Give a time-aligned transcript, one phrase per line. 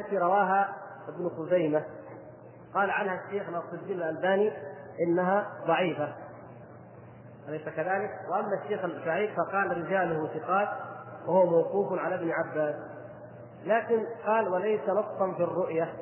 [0.00, 0.76] التي رواها
[1.08, 1.84] ابن خزيمة.
[2.74, 4.52] قال عنها الشيخ ناصر الدين الألباني
[5.06, 6.14] إنها ضعيفة.
[7.48, 10.68] أليس كذلك؟ وأما الشيخ الشعيب فقال رجاله ثقات
[11.26, 12.74] وهو موقوف على ابن عباس.
[13.64, 15.92] لكن قال وليس نصا في الرؤية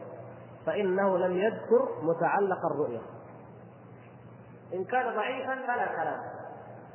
[0.67, 3.01] فإنه لم يذكر متعلق الرؤية.
[4.75, 6.21] إن كان ضعيفا فلا كلام.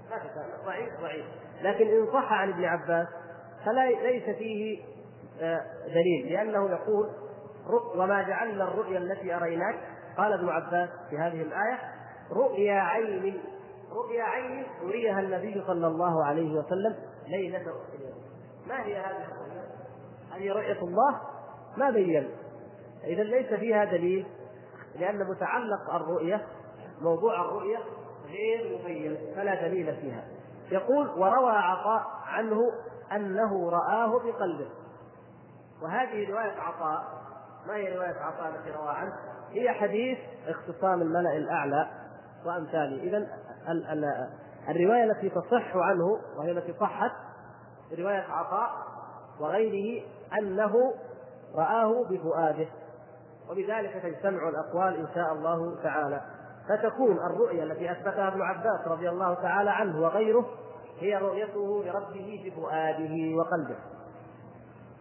[0.09, 0.65] كلام.
[0.65, 1.25] ضعيف ضعيف.
[1.61, 3.07] لكن إن صح عن ابن عباس
[3.65, 4.83] فلا ليس فيه
[5.87, 7.09] دليل لأنه يقول
[7.95, 9.75] وما جعلنا الرؤيا التي أريناك
[10.17, 11.79] قال ابن عباس في هذه الآية
[12.31, 13.41] رؤيا عين
[13.91, 16.95] رؤيا عين أريها النبي صلى الله عليه وسلم
[17.27, 17.73] ليلة
[18.67, 19.63] ما هي هذه الرؤيا؟
[20.31, 21.21] هذه رؤية الله
[21.77, 22.29] ما بين.
[23.03, 24.25] إذا ليس فيها دليل
[24.99, 26.45] لأن متعلق الرؤية
[27.01, 27.77] موضوع الرؤية
[28.27, 30.23] غير مبين فلا دليل فيها.
[30.71, 32.59] يقول وروى عطاء عنه
[33.11, 34.67] أنه رآه بقلبه.
[35.83, 37.03] وهذه رواية عطاء.
[37.67, 39.13] ما هي رواية عطاء التي روى عنه؟
[39.51, 41.87] هي حديث اختصام الملأ الأعلى
[42.45, 43.03] وأمثاله.
[43.03, 43.27] إذا
[44.69, 47.11] الرواية التي تصح عنه وهي التي صحت
[47.97, 48.69] رواية عطاء
[49.39, 50.05] وغيره
[50.39, 50.73] أنه
[51.55, 52.67] رآه بفؤاده
[53.49, 56.21] وبذلك تجتمع الأقوال إن شاء الله تعالى.
[56.69, 60.45] فتكون الرؤيا التي أثبتها ابن عباس رضي الله تعالى عنه وغيره
[60.99, 63.75] هي رؤيته لربه بفؤاده وقلبه.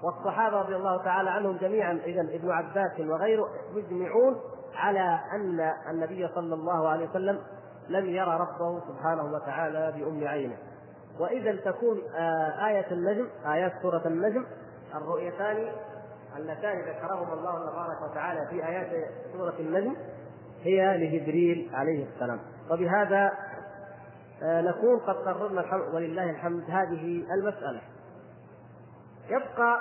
[0.02, 4.40] والصحابة رضي الله تعالى عنهم جميعا إذا ابن عباس وغيره مجمعون
[4.74, 7.40] على أن النبي صلى الله عليه وسلم
[7.88, 10.56] لم يرى ربه سبحانه وتعالى بأم عينه.
[11.20, 14.46] وإذا تكون آه، آية النجم آيات سورة النجم
[14.94, 15.72] الرؤيتان
[16.36, 19.96] اللتان ذكرهما الله تبارك وتعالى في آيات سورة النجم
[20.62, 22.40] هي لجبريل عليه السلام.
[22.70, 23.32] وبهذا
[24.42, 27.80] آه، نكون قد قررنا ولله الحمد هذه المسألة.
[29.28, 29.80] يبقى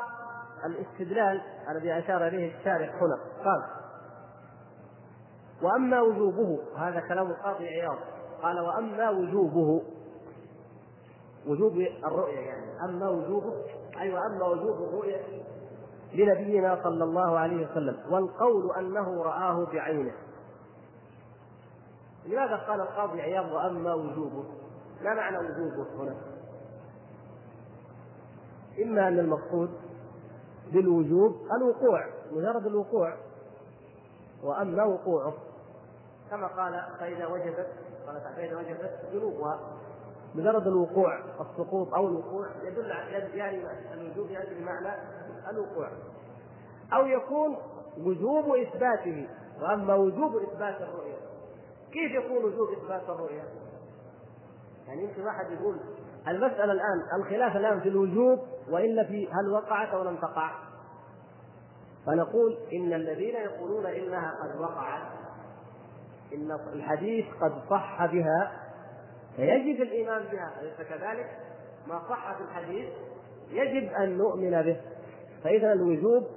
[0.66, 3.64] الاستدلال الذي أشار إليه الشارح هنا قال
[5.62, 7.98] وأما وجوبه هذا كلام القاضي عياض
[8.42, 9.82] قال وأما وجوبه
[11.48, 11.74] وجوب
[12.06, 13.54] الرؤية يعني أما وجوبه
[14.00, 15.22] أي وأما وجوب الرؤية
[16.14, 20.14] لنبينا صلى الله عليه وسلم والقول أنه رآه بعينه
[22.26, 24.44] لماذا قال القاضي عياض وأما وجوبه؟
[25.02, 26.16] ما معنى وجوبه هنا؟
[28.84, 29.70] إما أن المقصود
[30.72, 33.14] بالوجوب الوقوع مجرد الوقوع.
[34.44, 35.34] وأما وقوعه
[36.30, 37.68] كما قال فإذا وجبت
[38.08, 39.60] قال فإذا وجبت جنوبها
[40.36, 42.48] مجرد الوقوع السقوط أو الوقوع.
[42.64, 45.02] يدل على يعني الوجوب يأتي بمعنى
[45.50, 45.90] الوقوع.
[46.94, 47.58] أو يكون
[47.98, 49.28] وجوب إثباته.
[49.62, 51.18] وأما وجوب إثبات الرؤية
[51.92, 53.44] كيف يكون وجوب إثبات الرؤية؟
[54.88, 55.78] يعني يمكن واحد يقول
[56.28, 58.40] المسألة الآن الخلاف الآن في الوجوب
[58.70, 60.52] والا في هل وقعت أو لم تقع؟
[62.06, 65.02] فنقول إن الذين يقولون إنها قد وقعت
[66.34, 68.52] إن الحديث قد صح بها
[69.36, 71.30] فيجب الإيمان بها أليس كذلك؟
[71.88, 72.90] ما صح في الحديث
[73.50, 74.82] يجب أن نؤمن به
[75.44, 76.28] فإذا الوجوب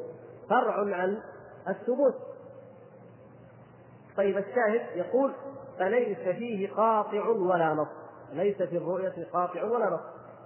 [0.51, 1.19] فرع عن
[1.69, 2.15] الثبوت
[4.17, 5.33] طيب الشاهد يقول
[5.79, 8.04] فليس فيه قاطع ولا نص
[8.35, 10.01] ليس في الرؤية قاطع ولا نص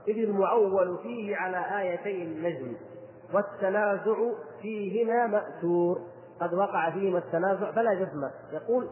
[0.08, 2.76] إذ المعول فيه على آيتي النجم
[3.34, 4.16] والتنازع
[4.62, 6.00] فيهما مأثور.
[6.40, 8.30] قد وقع فيهما التنازع فلا جزم.
[8.52, 8.88] يقول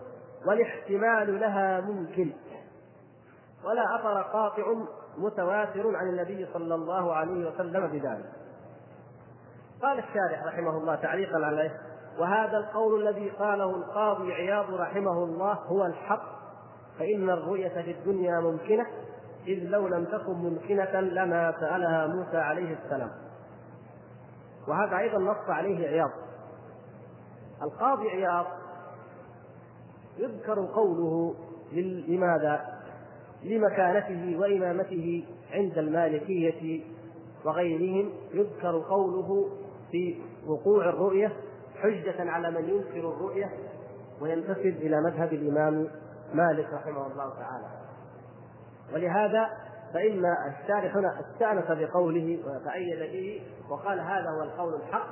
[0.46, 2.32] والاحتمال لها ممكن.
[3.64, 4.74] ولا أثر قاطع
[5.18, 8.32] متواتر عن النبي صلى الله عليه وسلم بذلك.
[9.82, 11.80] قال الشارح رحمه الله تعليقا عليه
[12.18, 16.36] وهذا القول الذي قاله القاضي عياض رحمه الله هو الحق.
[16.98, 18.86] فإن الرؤية في الدنيا ممكنة
[19.46, 23.10] إذ لو لم تكن ممكنة لما سألها موسى عليه السلام.
[24.68, 26.10] وهذا أيضا نص عليه عياض.
[27.62, 28.46] القاضي عياض
[30.18, 31.34] يذكر قوله
[32.08, 32.76] لماذا؟
[33.42, 36.80] لمكانته وإمامته عند المالكية
[37.44, 38.12] وغيرهم.
[38.34, 39.48] يذكر قوله
[39.90, 41.32] في وقوع الرؤية
[41.82, 43.50] حجة على من ينكر الرؤية
[44.20, 45.88] وينتسب إلى مذهب الإمام
[46.34, 47.66] مالك رحمه الله تعالى.
[48.94, 49.48] ولهذا
[49.94, 55.06] فإن الشارح هنا استأنس بقوله وتأيد به وقال هذا هو القول الحق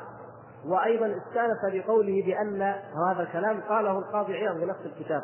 [0.66, 2.62] وأيضا استأنس بقوله بأن
[3.08, 5.22] هذا الكلام قاله القاضي عياض في نفس الكتاب.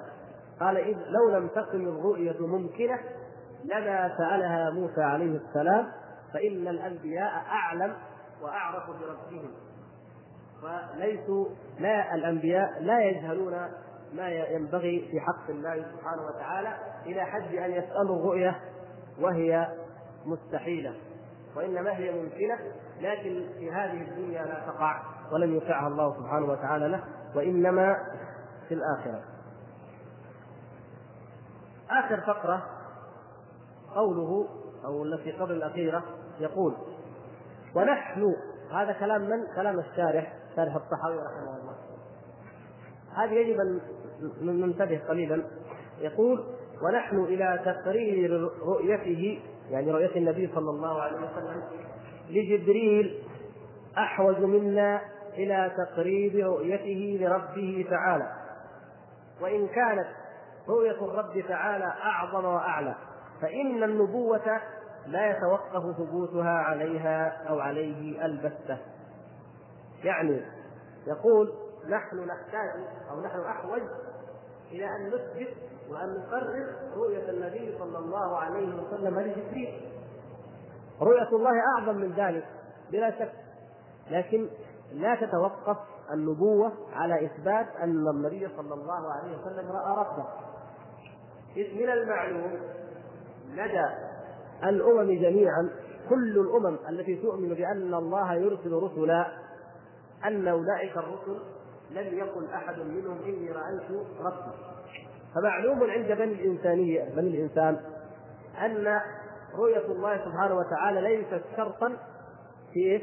[0.61, 2.99] قال إذ لو لم تكن الرؤية ممكنة
[3.65, 5.87] لما سألها موسى عليه السلام
[6.33, 7.95] فإن الأنبياء أعلم
[8.43, 9.51] وأعرف بربهم.
[10.63, 11.47] وليسوا
[11.79, 13.55] لا الأنبياء لا يجهلون
[14.15, 16.77] ما ينبغي في حق الله سبحانه وتعالى
[17.07, 18.61] إلى حد أن يسألوا الرؤية
[19.21, 19.69] وهي
[20.27, 20.95] مستحيلة.
[21.57, 22.59] وإنما هي ممكنة
[23.01, 25.03] لكن في هذه الدنيا لا تقع
[25.33, 27.05] ولم يطعها الله سبحانه وتعالى له
[27.35, 27.97] وإنما
[28.69, 29.23] في الآخرة.
[31.91, 32.67] آخر فقرة
[33.95, 34.49] قوله
[34.85, 36.03] أو التي قبل الأخيرة
[36.41, 36.77] يقول
[37.75, 38.35] ونحن
[38.73, 41.75] هذا كلام من؟ كلام الشارح شارح الطحاوي رحمه الله.
[43.17, 43.81] هذه يجب أن
[44.43, 45.45] ننتبه قليلا.
[46.01, 46.45] يقول
[46.83, 51.63] ونحن إلى تقرير رؤيته يعني رؤية النبي صلى الله عليه وسلم
[52.31, 53.23] لجبريل
[53.99, 55.01] أحوج منا
[55.35, 58.33] إلى تقريب رؤيته لربه تعالى
[59.41, 60.07] وإن كانت
[60.69, 62.95] رؤية الرب تعالى أعظم وأعلى
[63.43, 64.61] فإن النبوة
[65.07, 68.79] لا يتوقف ثبوتها عليها أو عليه البتة.
[70.05, 70.41] يعني
[71.07, 71.53] يقول
[71.89, 73.83] نحن نحتاج أو نحن أحوج
[74.73, 75.55] إلى أن نثبت
[75.91, 79.91] وأن نقرر رؤية النبي صلى الله عليه وسلم لجبريل.
[81.01, 82.45] رؤية الله أعظم من ذلك
[82.93, 83.33] بلا شك.
[84.11, 84.49] لكن
[84.93, 85.77] لا تتوقف
[86.13, 90.27] النبوة على إثبات أن النبي صلى الله عليه وسلم رأى ربه.
[91.57, 92.61] إذ من المعلوم
[93.55, 93.87] لدى
[94.65, 95.71] الأمم جميعا
[96.09, 99.27] كل الأمم التي تؤمن بأن الله يرسل رسلا
[100.25, 101.41] أن أولئك الرسل
[101.91, 103.91] لم يقل أحد منهم إني رأيت
[104.21, 104.53] ربي.
[105.35, 107.81] فمعلوم عند بني الإنسانية بني الإنسان
[108.65, 109.01] أن
[109.55, 111.97] رؤية الله سبحانه وتعالى ليست شرطا
[112.73, 113.03] في إيه؟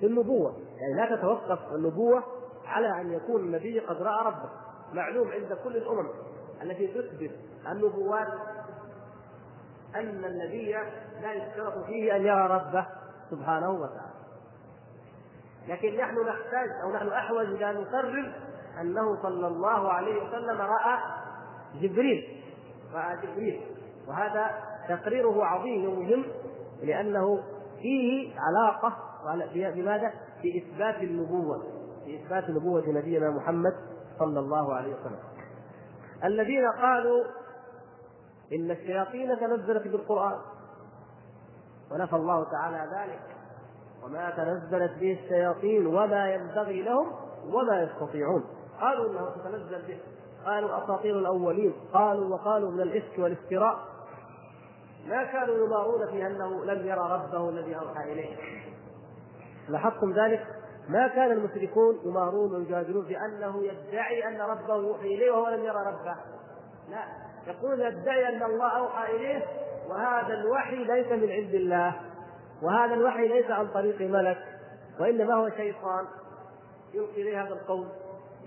[0.00, 0.56] في النبوة.
[0.78, 2.22] يعني لا تتوقف النبوة
[2.66, 4.50] على أن يكون النبي قد رأى ربه.
[4.92, 6.08] معلوم عند كل الأمم
[6.62, 7.30] التي تثبت
[7.72, 8.28] النبوات
[9.94, 10.72] أن النبي
[11.22, 12.86] لا يشترط فيه أن يرى ربه
[13.30, 14.09] سبحانه وتعالى.
[15.68, 18.32] لكن نحن نحتاج أو نحن أحوج إلى أن نقرر
[18.80, 20.98] أنه صلى الله عليه وسلم رأى
[21.80, 22.42] جبريل
[22.94, 23.60] رأى جبريل
[24.08, 24.50] وهذا
[24.88, 26.24] تقريره عظيم ومهم
[26.82, 27.42] لأنه
[27.82, 28.96] فيه علاقة
[29.52, 30.12] بماذا؟
[30.42, 31.62] بإثبات النبوة
[32.06, 33.74] بإثبات نبوة نبينا محمد
[34.18, 35.18] صلى الله عليه وسلم
[36.24, 37.24] الذين قالوا
[38.52, 40.38] إن الشياطين تنزلت بالقرآن
[41.90, 43.39] ونفى الله تعالى ذلك
[44.04, 47.12] وما تنزلت به الشياطين وما ينبغي لهم
[47.48, 48.44] وما يستطيعون.
[48.80, 49.98] قالوا انها تتنزل به.
[50.46, 51.74] قالوا أساطير الأولين.
[51.92, 53.78] قالوا وقالوا من الإفك والافتراء.
[55.08, 58.36] ما كانوا يمارون في أنه لم يرى ربه الذي أوحى إليه.
[59.68, 60.46] لاحظتم ذلك؟
[60.88, 66.16] ما كان المشركون يمارون ويجادلون بانه يدعي أن ربه يوحي إليه وهو لم يرى ربه.
[66.90, 67.04] لا.
[67.46, 69.44] يقول يدعي أن الله أوحى إليه
[69.88, 72.09] وهذا الوحي ليس من عند الله.
[72.62, 74.38] وهذا الوحي ليس عن طريق ملك
[75.00, 76.04] وإنما هو شيطان
[76.94, 77.86] يلقي اليه هذا القول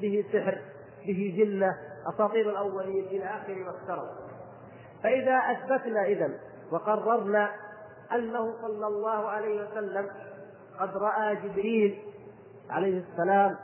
[0.01, 0.61] به سحر
[1.07, 1.77] به جنه
[2.07, 4.07] أساطير الأولين إلى آخر ما افترض
[5.03, 6.29] فإذا أثبتنا اذا
[6.71, 7.49] وقررنا
[8.11, 10.09] أنه صلى الله عليه وسلم
[10.79, 11.99] قد رأى جبريل
[12.69, 13.57] عليه السلام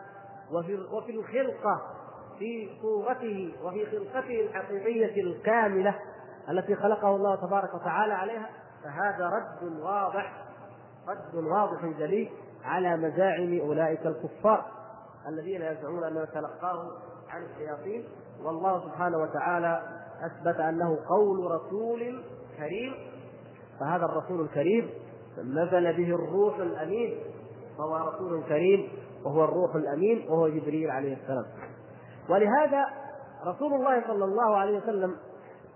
[0.51, 1.81] وفي وفي الخلقة
[2.39, 5.95] في صورته وفي خلقته الحقيقية الكاملة
[6.49, 8.49] التي خلقه الله تبارك وتعالى عليها
[8.83, 10.45] فهذا رد واضح
[11.07, 12.29] رد واضح جلي
[12.63, 14.65] على مزاعم أولئك الكفار
[15.27, 16.91] الذين يزعمون أنه تلقاه
[17.29, 18.03] عن الشياطين.
[18.43, 19.81] والله سبحانه وتعالى
[20.21, 22.23] أثبت أنه قول رسول
[22.57, 22.93] كريم
[23.79, 24.89] فهذا الرسول الكريم
[25.37, 27.19] نزل به الروح الأمين
[27.77, 28.89] فهو رسول كريم
[29.25, 31.45] وهو الروح الأمين وهو جبريل عليه السلام.
[32.29, 32.85] ولهذا
[33.45, 35.17] رسول الله صلى الله عليه وسلم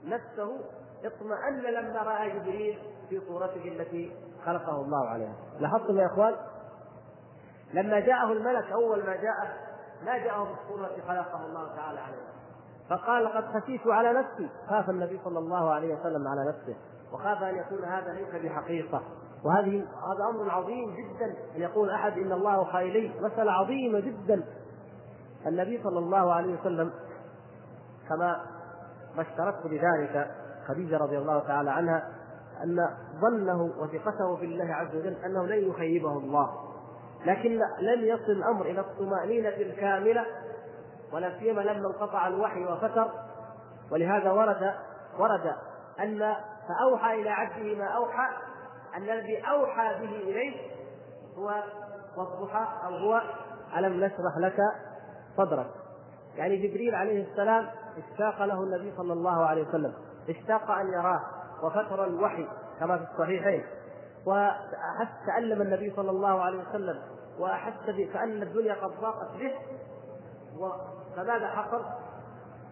[0.05, 0.51] نفسه
[1.05, 2.79] اطمأن لما رأى جبريل
[3.09, 4.11] في صورته التي
[4.45, 5.33] خلقه الله عليها.
[5.59, 6.35] لاحظتم يا إخوان؟
[7.73, 9.53] لما جاءه الملك أول ما جاءه
[10.05, 12.33] ما جاءه بالصورة التي خلقه الله تعالى عليها.
[12.89, 14.49] فقال قد خشيت على نفسي.
[14.69, 16.75] خاف النبي صلى الله عليه وسلم على نفسه
[17.13, 19.01] وخاف أن يكون هذا ليس بحقيقة.
[19.45, 24.43] وهذه هذا أمر عظيم جدا أن يقول أحد إن الله الي مساله عظيمه جدا.
[25.47, 26.93] النبي صلى الله عليه وسلم
[28.09, 28.45] كما
[29.17, 30.31] بشرته بذلك
[30.67, 32.09] خديجة رضي الله تعالى عنها
[32.63, 32.89] أن
[33.21, 36.49] ظنه وثقته في الله عز وجل أنه لن يخيبه الله
[37.25, 40.25] لكن لم يصل الأمر إلى الطمأنينة الكاملة
[41.13, 43.11] ولا سيما لما انقطع الوحي وفتر.
[43.91, 44.73] ولهذا ورد
[45.19, 45.55] ورد
[45.99, 46.35] أن
[46.67, 48.29] فأوحى إلى عبده ما أوحى
[48.95, 50.71] أن الذي أوحى به إليه
[51.37, 51.63] هو
[52.17, 53.21] والضحى أو هو
[53.77, 54.57] ألم نشرح لك
[55.37, 55.69] صدرك.
[56.35, 57.67] يعني جبريل عليه السلام
[57.97, 59.93] اشتاق له النبي صلى الله عليه وسلم.
[60.29, 61.21] اشتاق أن يراه
[61.63, 62.47] وفتر الوحي
[62.79, 63.63] كما في الصحيحين
[64.25, 66.99] وأحس تألم النبي صلى الله عليه وسلم
[67.39, 69.51] وأحس كأن الدنيا قد ضاقت به
[71.15, 71.85] فماذا حصل؟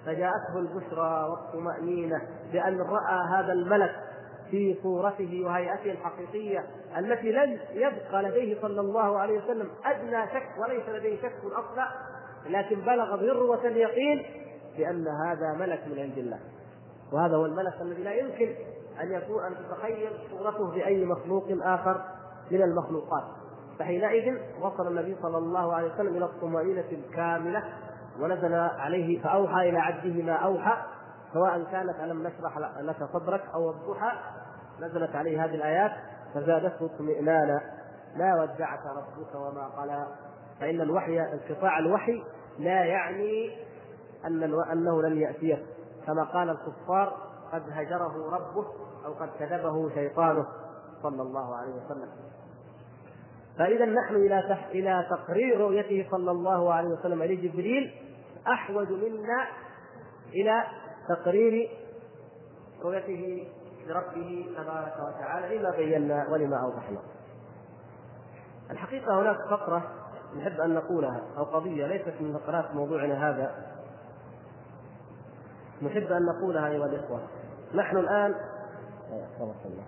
[0.05, 3.95] فجاءته البشرى والطمأنينة بأن رأى هذا الملك
[4.51, 6.65] في صورته وهيئته الحقيقية
[6.97, 11.87] التي لم يبقى لديه صلى الله عليه وسلم أدنى شك وليس لديه شك أصلا
[12.49, 14.25] لكن بلغ ذروة اليقين
[14.77, 16.39] بأن هذا ملك من عند الله
[17.11, 18.55] وهذا هو الملك الذي لا يمكن
[19.01, 22.01] أن يكون أن تتخيل صورته بأي مخلوق آخر
[22.51, 23.23] من المخلوقات.
[23.79, 27.63] فحينئذ وصل النبي صلى الله عليه وسلم إلى الطمأنينة الكاملة
[28.19, 30.77] ونزل عليه فأوحى إلى عبده ما أوحى
[31.33, 34.11] سواء كانت ألم نشرح لك صدرك أو الضحى
[34.79, 35.91] نزلت عليه هذه الآيات
[36.33, 37.61] فزادته اطمئنانا
[38.15, 40.07] لا ودعك ربك وما قلى
[40.59, 42.23] فإن الوحي انقطاع الوحي
[42.59, 43.57] لا يعني
[44.25, 45.63] أن أنه لن يأتيه
[46.07, 47.17] كما قال الكفار
[47.53, 48.67] قد هجره ربه
[49.05, 50.47] أو قد كذبه شيطانه
[51.03, 52.09] صلى الله عليه وسلم
[53.57, 54.57] فإذا نحن إلى.
[54.71, 57.93] إلى تقرير رؤيته صلى الله عليه وسلم لجبريل
[58.47, 59.47] أحوج منا
[60.33, 60.63] إلى
[61.09, 61.69] تقرير
[62.83, 63.47] رؤيته
[63.87, 66.99] لربه تبارك وتعالى لما بينا ولما أوضحنا.
[68.71, 69.83] الحقيقة هناك فقرة
[70.37, 73.70] نحب أن نقولها أو قضية ليست من فقرات موضوعنا هذا
[75.81, 77.19] نحب أن نقولها أيها الإخوة.
[77.75, 78.35] نحن الآن
[79.65, 79.85] الله.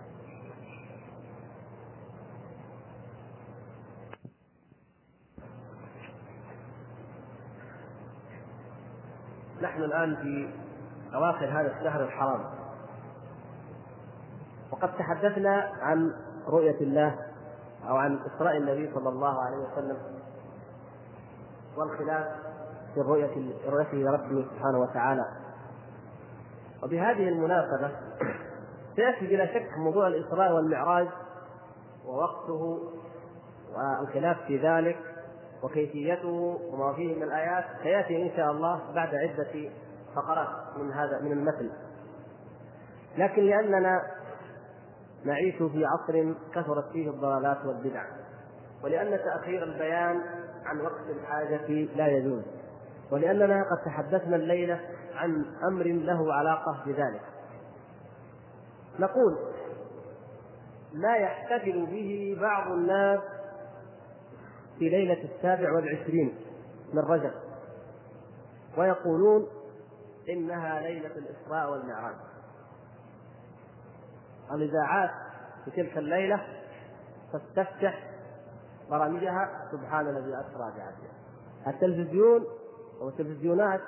[9.62, 10.48] نحن الآن في
[11.14, 12.44] أواخر هذا الشهر الحرام.
[14.70, 16.12] وقد تحدثنا عن
[16.46, 17.18] رؤية الله
[17.88, 19.96] أو عن إسراء النبي صلى الله عليه وسلم
[21.76, 22.26] والخلاف
[22.94, 25.43] في الرؤية رؤيته لربه سبحانه وتعالى.
[26.84, 27.90] وبهذه المناسبة
[28.96, 31.08] سيأتي بلا شك موضوع الإسراء والمعراج
[32.06, 32.78] ووقته
[33.76, 34.98] والخلاف في ذلك
[35.62, 37.64] وكيفيته وما فيه من الآيات.
[37.82, 39.70] سيأتي إن شاء الله بعد عدة
[40.16, 41.70] فقرات من هذا من المثل.
[43.18, 44.02] لكن لأننا
[45.24, 48.04] نعيش في عصر كثرت فيه الضلالات والبدع
[48.84, 50.20] ولأن تأخير البيان
[50.64, 52.42] عن وقت الحاجة لا يجوز.
[53.10, 54.80] ولأننا قد تحدثنا الليلة
[55.14, 57.22] عن أمر له علاقة بذلك.
[58.98, 59.38] نقول
[60.94, 63.20] ما يحتفل به بعض الناس
[64.78, 66.34] في ليلة السابع والعشرين
[66.92, 67.32] من رجب
[68.78, 69.46] ويقولون
[70.28, 72.16] إنها ليلة الإسراء والمعراج.
[74.52, 75.10] الإذاعات
[75.64, 76.46] في تلك الليلة
[77.32, 78.10] تستفتح
[78.90, 81.14] برامجها سبحان الذي أسرى بعبده.
[81.66, 82.44] التلفزيون
[83.00, 83.80] أو التلفزيونات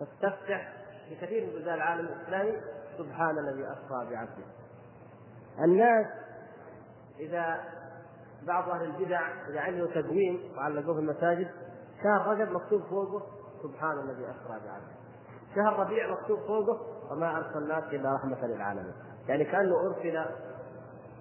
[0.00, 0.72] تستفتح
[1.08, 2.52] في كثير من بلدان العالم الإسلامي
[2.98, 4.44] سبحان الذي أسرى بعبده.
[5.64, 6.06] الناس
[7.18, 7.60] إذا
[8.46, 11.48] بعض أهل البدع إذا عملوا تدوين وعلقوه في المساجد
[12.02, 13.22] شهر رجب مكتوب فوقه
[13.62, 14.98] سبحان الذي أسرى بعبده.
[15.54, 18.94] شهر ربيع مكتوب فوقه وما أرسلناك إلا رحمة للعالمين.
[19.28, 20.24] يعني كأنه أرسل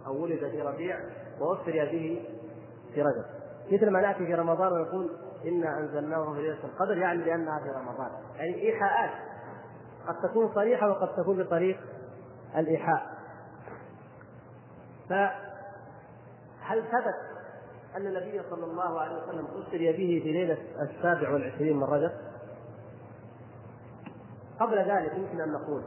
[0.07, 0.99] أو ولد في ربيع
[1.39, 2.29] وأسري به
[2.93, 3.25] في رجب.
[3.71, 8.11] مثل ما نأتي في رمضان ونقول إنا أنزلناه في ليلة القدر يعني لأنها في رمضان.
[8.35, 9.11] يعني إيحاءات.
[10.07, 11.79] قد تكون صريحة وقد تكون بطريق
[12.55, 13.17] الإيحاء.
[15.09, 17.37] فهل ثبت
[17.95, 22.11] أن النبي صلى الله عليه وسلم أسري به في ليلة السابع والعشرين من رجب؟
[24.59, 25.83] قبل ذلك يمكن أن نقول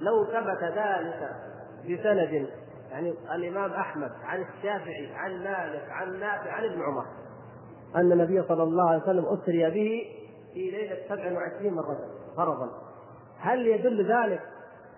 [0.00, 1.36] لو ثبت ذلك
[1.84, 2.48] بسند
[2.90, 7.06] يعني الإمام أحمد عن الشافعي عن مالك عن نافع عن ابن عمر
[7.96, 10.06] أن النبي صلى الله عليه وسلم أسري به
[10.54, 12.70] في ليلة 27 من رجب فرضا
[13.38, 14.40] هل يدل ذلك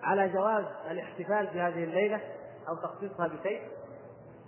[0.03, 2.21] على جواز الاحتفال بهذه الليلة
[2.69, 3.61] أو تخصيصها بشيء؟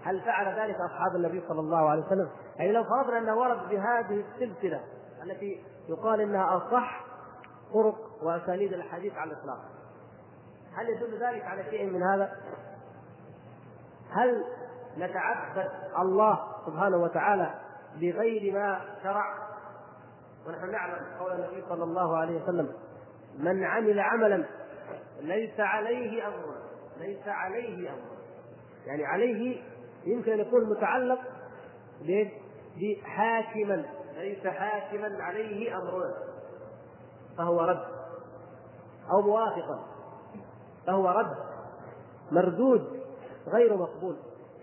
[0.03, 4.23] هل فعل ذلك أصحاب النبي صلى الله عليه وسلم؟ يعني لو فرضنا أنه ورد بهذه
[4.33, 4.81] السلسلة
[5.23, 7.05] التي يقال إنها أصح
[7.73, 9.59] طرق وأسانيد الحديث على الإطلاق
[10.73, 12.31] هل يدل ذلك على شيء من هذا؟
[14.11, 14.43] هل
[14.97, 17.53] نتعبد الله سبحانه وتعالى
[17.99, 19.47] بغير ما شرع.
[20.47, 22.73] ونحن نعلم قول النبي صلى الله عليه وسلم
[23.39, 24.45] من عمل عملا
[25.21, 28.17] ليس عليه امرنا ليس عليه امرنا
[28.85, 29.61] يعني عليه
[30.05, 31.19] يمكن أن يكون متعلق
[32.77, 33.85] بحاكما
[34.15, 36.13] ليس حاكما عليه امرنا
[37.37, 37.85] فهو رد.
[39.11, 39.85] أو موافقا.
[40.87, 41.35] فهو رد.
[42.31, 43.01] مردود.
[43.47, 44.15] غير مقبول.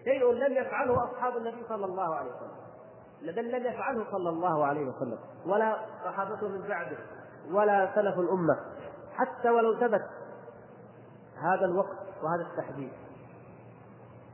[0.04, 2.53] شيء لم يفعله أصحاب النبي صلى الله عليه وسلم.
[3.22, 5.18] بل لم يفعله صلى الله عليه وسلم.
[5.46, 6.96] ولا صحابته من بعده
[7.50, 8.56] ولا سلف الأمة.
[9.14, 10.04] حتى ولو ثبت
[11.42, 12.92] هذا الوقت وهذا التحديد.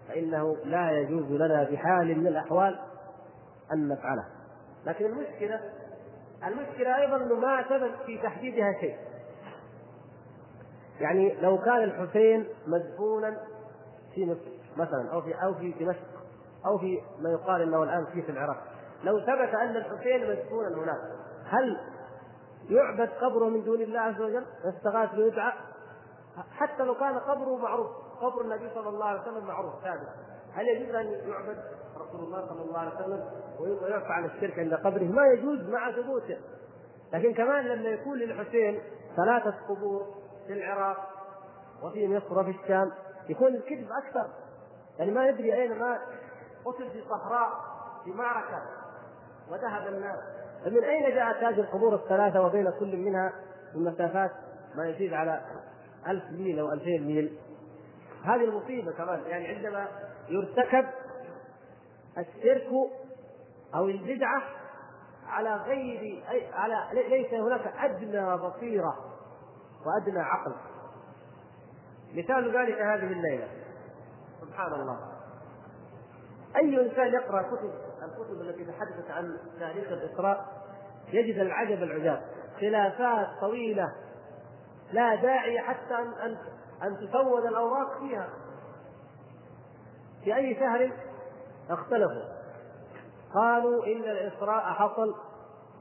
[0.09, 2.79] فإنه لا يجوز لنا بحال من الأحوال
[3.73, 4.25] أن نفعله.
[4.87, 5.61] لكن المشكلة
[6.47, 8.97] المشكلة أيضا إنه ما ثبت في تحديدها شيء.
[11.01, 13.37] يعني لو كان الحسين مدفونا
[14.15, 16.07] في مصر مثلا أو في أو في دمشق
[16.67, 18.63] أو في ما يقال إنه الآن في في العراق.
[19.05, 21.01] لو ثبت أن الحسين مدفونا هناك
[21.45, 21.81] هل
[22.69, 25.53] يعبد قبره من دون الله عز وجل؟ يستغاث ويدعى؟
[26.53, 27.87] حتى لو كان قبره معروف
[28.21, 30.09] قبر النبي صلى الله عليه وسلم معروف ثابت.
[30.55, 31.59] هل يجوز أن يعبد
[31.97, 33.31] رسول الله صلى الله عليه وسلم
[33.61, 36.39] ويرفع عن الشرك عند قبره؟ ما يجوز مع ثبوته.
[37.13, 38.83] لكن كمان لما يكون للحسين
[39.17, 40.07] ثلاثة قبور
[40.47, 40.97] في العراق
[41.83, 42.93] وفي مصر وفي الشام
[43.29, 44.31] يكون الكذب أكثر.
[44.99, 45.99] يعني ما يدري أين ما
[46.65, 47.51] قتل في صحراء
[48.05, 48.63] في معركة.
[49.51, 50.19] وذهب الناس.
[50.65, 53.33] فمن أين جاءت هذه القبور الثلاثة وبين كل منها؟
[53.75, 54.31] من مسافات
[54.75, 55.41] ما يزيد على
[56.09, 57.39] ألف ميل أو ألفين ميل.
[58.25, 59.23] هذه المصيبة كمان.
[59.27, 59.89] يعني عندما
[60.29, 60.87] يرتكب
[62.19, 62.69] الشرك
[63.75, 64.43] أو البدعة
[65.27, 68.97] على غير أي على ليس هناك أدنى بصيرة
[69.87, 70.55] وأدنى عقل.
[72.15, 73.49] مثال ذلك هذه الليلة.
[74.41, 74.99] سبحان الله.
[76.57, 80.47] أي إنسان يقرأ كتب الكتب التي تحدثت عن تاريخ الإسراء
[81.13, 82.23] يجد العجب العجاب.
[82.61, 83.93] خلافات طويلة
[84.93, 86.37] لا داعي حتى أن أن
[86.83, 88.29] أن تسود الأوراق فيها.
[90.25, 90.93] في أي شهر
[91.71, 92.41] اختلفوا.
[93.35, 95.15] قالوا إن الإسراء حصل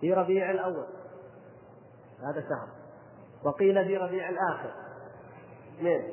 [0.01, 0.87] في ربيع الأول
[2.19, 2.67] هذا شهر
[3.43, 4.71] وقيل في ربيع الآخر.
[5.75, 6.11] اثنين.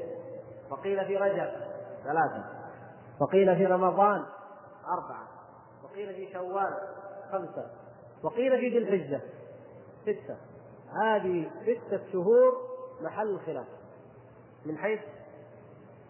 [0.71, 1.51] وقيل في رجب
[2.05, 2.45] ثلاثة.
[3.21, 4.25] وقيل في رمضان
[4.89, 5.36] أربعة.
[5.97, 6.75] وقيل في شوال
[7.33, 7.71] خمسة
[8.23, 9.21] وقيل في ذي الحجة
[10.03, 10.37] ستة.
[11.03, 12.53] هذه ستة شهور
[13.01, 13.67] محل الخلاف.
[14.67, 15.01] من حيث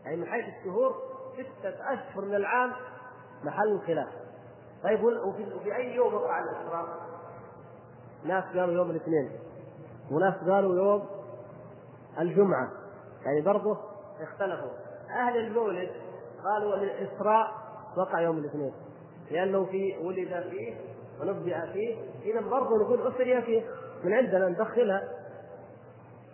[0.05, 0.95] يعني من حيث الشهور
[1.33, 2.73] ستة أشهر من العام
[3.45, 4.09] محل الخلاف.
[4.83, 6.87] طيب وفي, أي يوم وقع الإسراء؟
[8.25, 9.31] ناس قالوا يوم الاثنين
[10.11, 11.07] وناس قالوا يوم
[12.19, 12.73] الجمعة.
[13.25, 13.79] يعني برضه
[14.21, 14.71] اختلفوا.
[15.11, 15.91] أهل المولد
[16.45, 17.55] قالوا الإسراء
[17.97, 18.86] وقع يوم الاثنين.
[19.31, 20.75] لأنه في ولد فيه
[21.21, 21.97] ونبئ فيه.
[22.23, 23.63] إذا برضه نقول أسري فيه
[24.05, 25.09] من عندنا ندخلها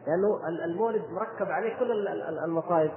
[0.07, 2.09] لأنه المولد مركب عليه كل
[2.45, 2.91] المصائب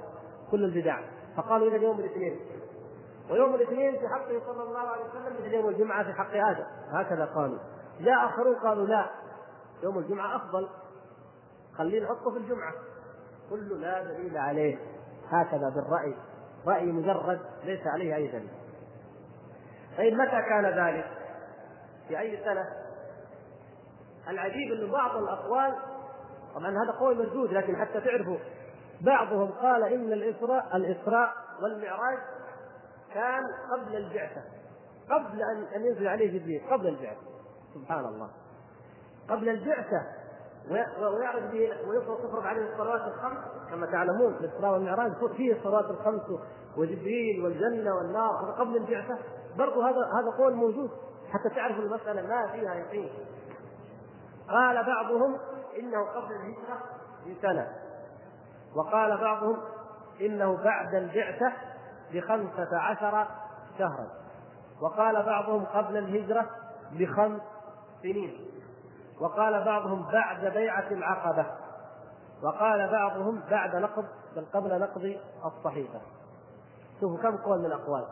[0.50, 1.00] كل البدع.
[1.36, 2.40] فقالوا إذا يوم الاثنين.
[3.30, 6.64] ويوم الاثنين في حقه صلى الله عليه وسلم مثل يوم الجمعة في حق آدم.
[6.90, 7.58] هكذا قالوا.
[8.00, 9.10] جاء آخرون قالوا لا
[9.82, 10.68] يوم الجمعة أفضل.
[11.78, 12.72] خلينا نحطه في الجمعة.
[13.50, 14.78] كله لا دليل عليه.
[15.28, 16.14] هكذا بالرأي.
[16.66, 18.48] رأي مجرد ليس عليه أي دليل.
[19.96, 21.06] طيب متى كان ذلك؟
[22.08, 22.64] في أي سنة؟
[24.28, 25.74] العجيب أن بعض الأقوال
[26.54, 28.38] طبعا هذا قول مردود لكن حتى تعرفوا
[29.00, 31.32] بعضهم قال إن الإسراء الإسراء
[31.62, 32.18] والمعراج
[33.14, 34.42] كان قبل البعثة
[35.10, 37.20] قبل أن أن ينزل عليه جبريل قبل البعثة.
[37.74, 38.30] سبحان الله.
[39.30, 40.02] قبل البعثة
[41.00, 43.38] ويعرض به ويفرض عليه الصلوات الخمس
[43.70, 46.22] كما تعلمون الإسراء والمعراج فيه الصلوات الخمس
[46.76, 49.18] وجبريل والجنة والنار قبل البعثة.
[49.58, 50.90] برضو هذا هذا قول موجود
[51.32, 53.10] حتى تعرفوا المسألة ما فيها يقين.
[54.48, 55.38] قال بعضهم
[55.78, 56.78] إنه قبل الهجرة
[57.26, 57.68] بسنة.
[58.76, 59.56] وقال بعضهم
[60.20, 61.52] إنه بعد البعثة
[62.12, 63.26] بخمسة عشر
[63.78, 64.06] شهرا.
[64.82, 66.50] وقال بعضهم قبل الهجرة
[66.92, 67.40] بخمس
[68.02, 68.50] سنين.
[69.20, 71.46] وقال بعضهم بعد بيعة العقبة.
[72.42, 74.04] وقال بعضهم بعد نقض
[74.36, 76.00] بل قبل نقض الصحيفة.
[77.00, 78.04] شوفوا كم قول من الأقوال.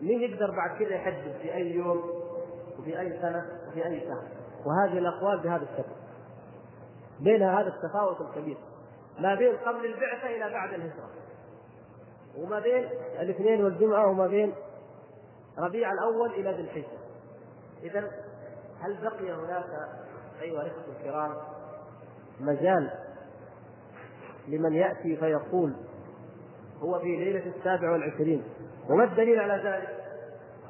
[0.00, 2.02] مين يقدر بعد كذا يحدد في أي يوم
[2.78, 4.24] وفي أي سنة وفي أي شهر؟
[4.64, 5.92] وهذه الأقوال بهذا الشكل
[7.20, 8.56] بينها هذا التفاوت الكبير
[9.18, 11.10] ما بين قبل البعثة إلى بعد الهجرة
[12.36, 12.88] وما بين
[13.20, 14.54] الاثنين والجمعة وما بين
[15.58, 16.98] ربيع الأول إلى ذي الحجة.
[17.82, 18.10] إذا
[18.80, 19.64] هل بقي هناك
[20.42, 21.36] أيها الإخوة الكرام
[22.40, 22.90] مجال
[24.48, 25.72] لمن يأتي فيقول
[26.80, 28.44] هو في ليلة السابع والعشرين؟
[28.90, 29.88] وما الدليل على ذلك؟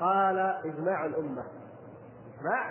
[0.01, 1.45] قال إجماع الأمة.
[2.39, 2.71] إجماع؟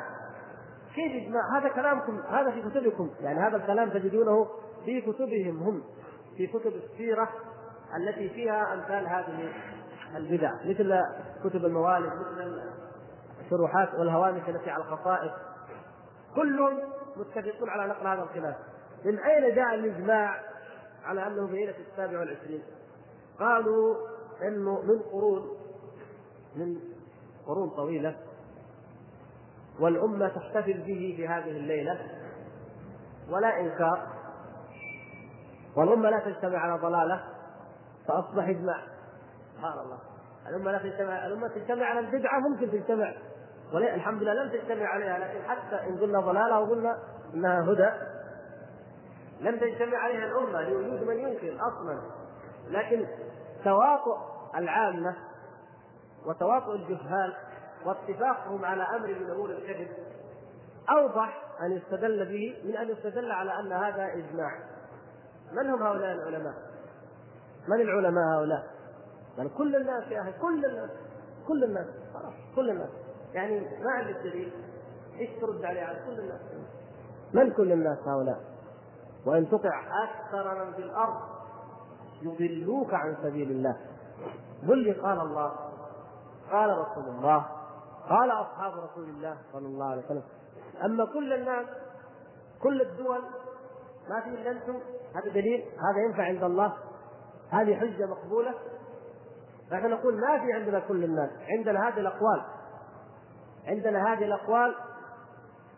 [0.95, 3.09] كيف إجماع؟ هذا كلامكم هذا في كتبكم.
[3.21, 4.47] يعني هذا الكلام تجدونه
[4.85, 5.83] في كتبهم هم
[6.37, 7.29] في كتب السيرة
[7.97, 9.53] التي فيها أمثال هذه
[10.15, 11.01] البدع مثل
[11.43, 12.61] كتب الموالد مثل
[13.45, 15.31] الشروحات والهوامش التي على الخصائص.
[16.35, 16.79] كلهم
[17.17, 18.55] متفقون على نقل هذا الخلاف.
[19.05, 20.39] من أين جاء الإجماع
[21.05, 22.63] على أنه في ليله السابع والعشرين؟
[23.39, 23.95] قالوا
[24.41, 25.57] إنه من قرون
[26.55, 26.79] من
[27.47, 28.17] قرون طويلة
[29.79, 31.99] والأمة تحتفل به في هذه الليلة
[33.29, 34.07] ولا إنكار
[35.75, 37.23] والأمة لا تجتمع على ضلالة
[38.07, 38.83] فأصبح إجماع.
[39.55, 39.99] سبحان الله.
[40.49, 43.13] الأمة لا تجتمع الأمة تجتمع على البدعة ممكن تجتمع.
[43.73, 46.99] الحمد لله لم تجتمع عليها لكن حتى إن قلنا ضلالة أو قلنا
[47.33, 47.89] إنها هدى
[49.41, 52.01] لم تجتمع عليها الأمة لوجود من ينكر أصلا.
[52.69, 53.07] لكن
[53.63, 55.15] تواطؤ العامة
[56.25, 57.33] وتواطؤ الجهال
[57.85, 59.87] واتفاقهم على أمر من أمور الكذب
[60.89, 64.51] أوضح أن يستدل به من أن يستدل على أن هذا إجماع
[65.51, 66.53] من هم هؤلاء العلماء؟
[67.67, 68.67] من العلماء هؤلاء؟
[69.37, 70.89] يعني كل الناس يا أخي كل الناس
[71.47, 72.89] كل الناس خلاص كل الناس
[73.33, 74.51] يعني ما عندي دليل
[75.19, 76.41] إيش ترد عليه على كل الناس
[77.33, 78.39] من كل الناس هؤلاء؟
[79.25, 81.21] وإن تطع أكثر من في الأرض
[82.21, 83.77] يضلوك عن سبيل الله
[84.67, 85.51] قل لي قال الله
[86.51, 87.45] قال رسول الله
[88.09, 90.23] قال أصحاب رسول الله صلى الله عليه وسلم.
[90.85, 91.65] أما كل الناس
[92.61, 93.21] كل الدول
[94.09, 94.79] ما في إلا أنتم.
[95.15, 96.73] هذا دليل هذا ينفع عند الله.
[97.49, 98.53] هذه حجة مقبولة.
[99.71, 101.29] نحن نقول ما في عندنا كل الناس.
[101.57, 102.45] عندنا هذه الأقوال.
[103.67, 104.75] عندنا هذه الأقوال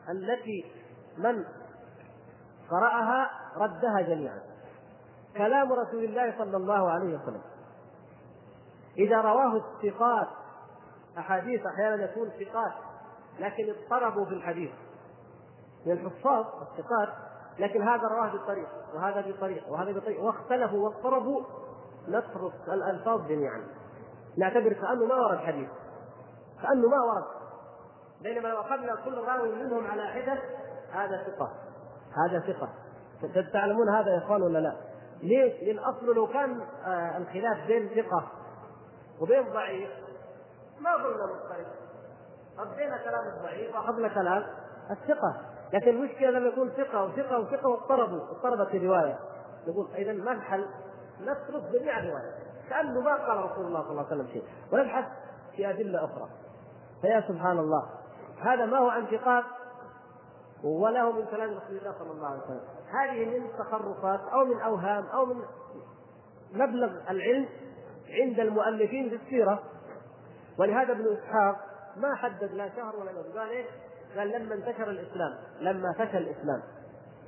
[0.09, 0.71] التي
[1.17, 1.45] من
[2.69, 4.39] قرأها ردها جميعا.
[5.37, 7.41] كلام رسول الله صلى الله عليه وسلم.
[8.97, 10.27] إذا رواه الثقات
[11.17, 12.73] أحاديث أحيانا يكون ثقات
[13.39, 14.71] لكن اضطربوا في الحديث.
[15.85, 17.09] من الحفاظ الثقات
[17.59, 21.43] لكن هذا رواه بطريق وهذا بطريق وهذا بطريق واختلفوا واضطربوا
[22.07, 23.63] نترك الألفاظ جميعا.
[24.37, 25.69] نعتبر كأنه ما ورد حديث.
[26.61, 27.41] كأنه ما ورد.
[28.21, 30.39] بينما لو أخذنا كل راوي منهم على حدة
[30.91, 31.51] هذا ثقة.
[32.25, 32.69] هذا ثقة.
[33.53, 34.75] تعلمون هذا يا إخوان ولا لا؟
[35.23, 38.31] ليش؟ لأن أصله لو كان آه الخلاف بين ثقة
[39.21, 39.89] وبين ضعيف.
[40.79, 41.65] ما قلنا مضطرب
[42.59, 44.43] ردينا كلام الضعيف واخذنا كلام
[44.91, 45.35] الثقة.
[45.73, 49.19] لكن المشكلة لما يكون ثقة وثقة وثقة واضطربوا اضطربت الروايه
[49.67, 50.65] نقول اذا ما الحل؟
[51.21, 52.33] نترك جميع الروايات.
[52.69, 54.43] كأنه ما قال رسول الله صلى الله عليه وسلم شيء.
[54.71, 55.05] ونبحث
[55.55, 56.29] في أدلة أخرى.
[57.01, 57.89] فيا سبحان الله
[58.41, 59.43] هذا ما هو عن ثقات
[60.63, 62.61] ولا هو من كلام رسول الله صلى الله عليه وسلم.
[62.91, 65.41] هذه من تخرصات أو من أوهام أو من
[66.53, 67.49] مبلغ العلم
[68.11, 69.63] عند المؤلفين في السيرة.
[70.59, 71.55] ولهذا ابن إسحاق
[71.97, 73.67] ما حدد لا شهر ولا يوم قال إيش؟
[74.17, 76.61] قال لما انتشر الإسلام لما فشل الإسلام.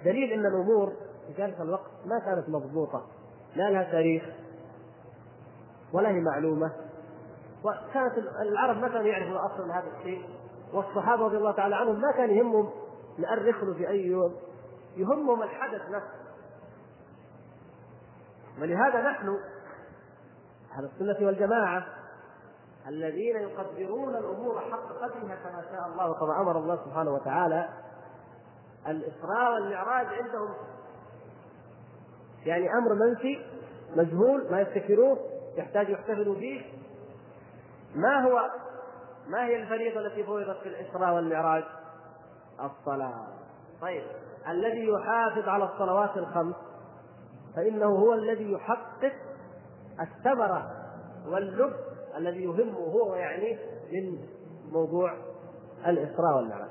[0.06, 0.94] دليل إن الأمور
[1.28, 3.06] في ذلك الوقت ما كانت مضبوطة.
[3.56, 4.24] لا لها تاريخ
[5.94, 6.72] ولا هي معلومة.
[7.64, 10.26] وكانت العرب ما كانوا يعرفوا أصلا هذا الشيء.
[10.74, 12.70] والصحابة رضي الله تعالى عنهم ما كان يهمهم
[13.18, 14.36] نأرخ له في أي يوم.
[14.98, 16.24] يهمهم الحدث نفسه.
[18.62, 19.38] ولهذا نحن
[20.74, 21.86] أهل السنة والجماعة
[22.88, 27.70] الذين يقدرون الأمور حق قدرها كما شاء الله وكما أمر الله سبحانه وتعالى
[28.88, 30.54] الاسراء والمعراج عندهم.
[32.46, 33.46] يعني أمر منفي
[33.96, 35.18] مجهول ما يفتكروه
[35.58, 36.66] يحتاج يحتفلوا به.
[37.96, 38.50] ما هو؟
[39.28, 41.64] ما هي الفريضة التي فرضت في الاسراء والمعراج؟
[42.60, 43.28] الصلاة.
[43.82, 44.04] طيب
[44.48, 46.56] الذي يحافظ على الصلوات الخمس
[47.56, 49.14] فإنه هو الذي يحقق
[50.02, 50.72] الثمرة
[51.28, 51.74] واللب
[52.18, 53.60] الذي يهمه هو ويعنيه
[53.92, 54.18] من
[54.72, 55.14] موضوع
[55.88, 56.70] الإسراء والمعراج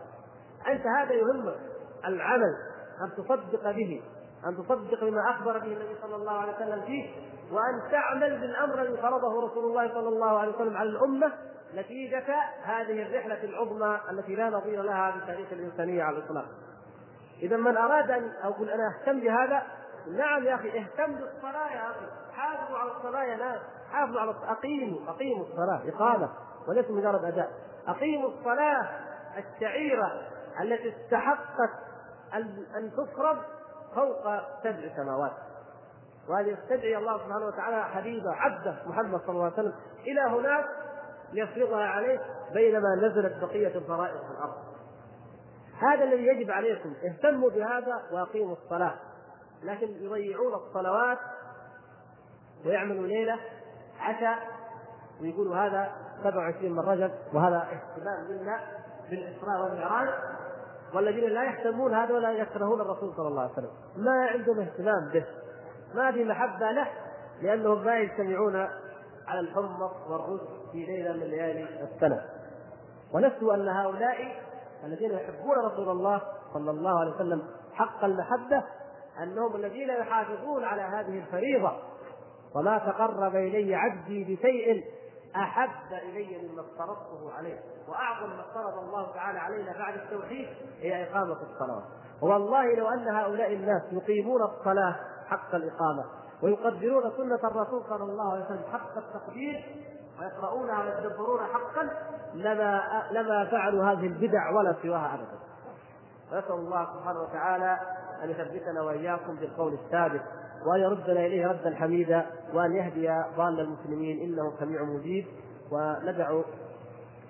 [0.68, 1.56] أنت هذا يهمك
[2.04, 2.56] العمل
[3.04, 4.02] أن تصدق به
[4.46, 7.10] أن تصدق بما أخبر به النبي صلى الله عليه وسلم فيه
[7.52, 11.32] وأن تعمل بالأمر الذي فرضه رسول الله صلى الله عليه وسلم على الأمة
[11.74, 12.24] نتيجة
[12.62, 16.44] هذه الرحلة العظمى التي لا نظير لها في تاريخ الإنسانية على الإطلاق.
[17.42, 19.62] إذا من أراد أن أقول أنا أهتم بهذا
[20.06, 22.06] نعم يا أخي اهتم بالصلاة يا أخي.
[22.32, 23.60] حافظوا على الصلاة يا ناس.
[23.92, 25.82] حافظوا على أقيموا أقيموا الصلاة.
[25.88, 26.30] إقامة.
[26.68, 27.50] وليس مجرد أداء.
[27.86, 28.88] أقيموا الصلاة
[29.38, 30.12] الشعيرة
[30.60, 31.70] التي استحقت
[32.76, 33.38] أن تفرض
[33.94, 34.22] فوق
[34.62, 35.32] سبع سماوات.
[36.28, 39.74] وهذه يستدعي الله سبحانه وتعالى حبيبة عبده محمد صلى الله عليه وسلم
[40.06, 40.64] إلى هناك
[41.32, 42.20] ليفرضها عليه
[42.52, 44.54] بينما نزلت بقية الفرائض في الأرض.
[45.78, 48.94] هذا الذي يجب عليكم اهتموا بهذا وأقيموا الصلاة.
[49.64, 51.18] لكن يضيعون الصلوات
[52.66, 53.38] ويعملوا ليلة
[54.00, 54.38] عشاء
[55.20, 58.60] ويقولوا هذا 27 من رجب وهذا اهتمام منا
[59.10, 60.08] بالإسراء والمعراج
[60.94, 63.70] والذين لا يهتمون هذا ولا يكرهون الرسول صلى الله عليه وسلم.
[63.96, 65.24] ما عندهم اهتمام به.
[65.94, 66.88] ما في محبة له
[67.42, 68.56] لأنهم ما يجتمعون
[69.26, 70.40] على الحمص والرز
[70.72, 72.24] في ليلة من ليالي السنة.
[73.14, 74.42] ونسوا أن هؤلاء
[74.84, 76.22] الذين يحبون رسول الله
[76.54, 77.42] صلى الله عليه وسلم
[77.74, 78.62] حق المحبة
[79.22, 81.72] أنهم الذين يحافظون على هذه الفريضة.
[82.56, 84.84] وما تقرب إلي عبدي بشيء
[85.36, 87.60] أحب إلي مما افترضته عليه.
[87.88, 90.48] وأعظم ما افترض الله تعالى علينا بعد التوحيد
[90.80, 91.82] هي إقامة الصلاة.
[92.22, 94.96] والله لو أن هؤلاء الناس يقيمون الصلاة
[95.26, 96.04] حق الإقامة
[96.42, 99.76] ويقدرون سنة الرسول صلى الله عليه وسلم حق التقدير
[100.20, 101.88] ويقرؤونها ويتدبرون حقا
[102.34, 105.38] لما لما فعلوا هذه البدع ولا سواها ابدا.
[106.28, 107.78] نسال الله سبحانه وتعالى
[108.22, 110.22] أن يثبتنا وإياكم بالقول الثابت
[110.66, 115.26] وأن يردنا إليه ردا حميدا وأن يهدي ضال المسلمين إنه سميع مجيب.
[115.70, 116.40] وندع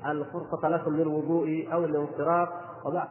[0.07, 2.49] الفرصة لكم للوضوء أو للانصراف.
[2.85, 3.09] وبعد.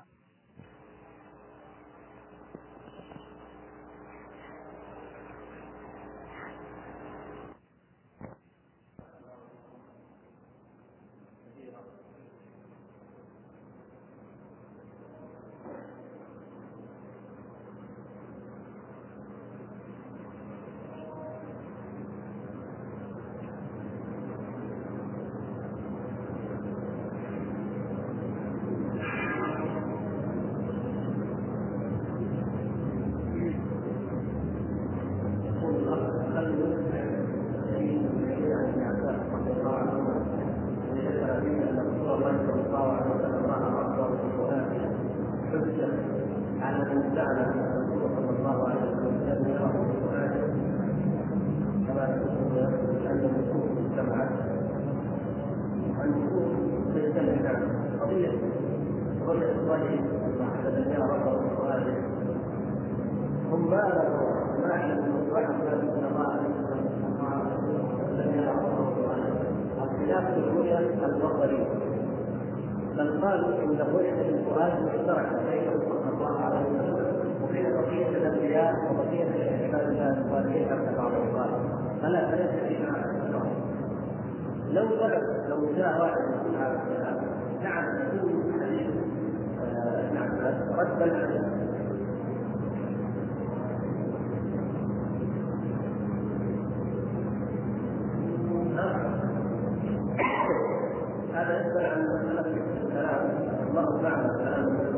[101.41, 103.29] هذا يسأل عن الكلام
[103.69, 104.91] الله تعالى كلام.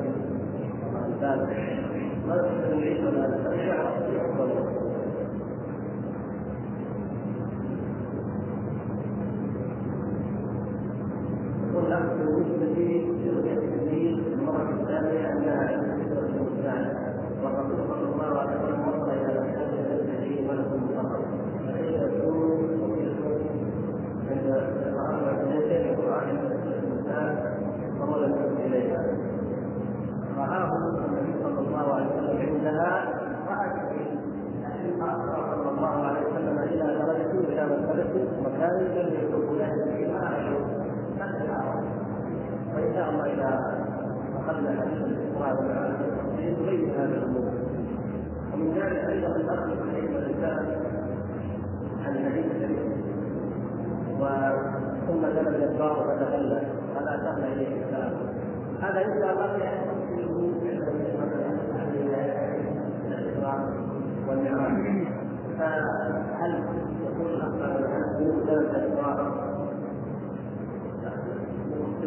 [2.27, 3.93] ما يقصد يعيش ولا يعرف
[11.75, 16.95] والأخذ بالنسبة لرؤية الدليل المرة الثانية أنها عند فكرة الإنسان
[17.43, 21.25] والرسول صلى الله عليه وسلم وصل إلى الحاجة التي ملك مقرر
[21.67, 22.73] فكيف تكون
[24.29, 24.47] عند
[24.97, 27.37] أربع سنتين القرآن الإنسان
[27.99, 29.05] وهو لم يصل إليها
[30.37, 33.23] رآه النبي صلى الله عليه وسلم عندها
[34.99, 40.53] رأى صلى الله عليه وسلم إلى درجة إلى مرتبة مكان لم يكن له فيها
[42.75, 43.59] وان شاء الله اذا
[44.39, 45.17] اخذنا حديث
[46.97, 47.51] هذه الأمور
[48.53, 50.65] ومن ذلك أيضا الاخذ علم الانسان
[52.05, 52.79] عن الحديث الشريف
[54.19, 56.61] وثم ذهب الجبار وتخلى
[56.95, 58.11] هذا سهل اليه الكلام
[58.81, 59.63] هذا شاء الله
[64.29, 65.07] والمعراج
[65.59, 66.63] فهل
[67.05, 67.31] يكون
[68.19, 69.43] يقدر الاسراء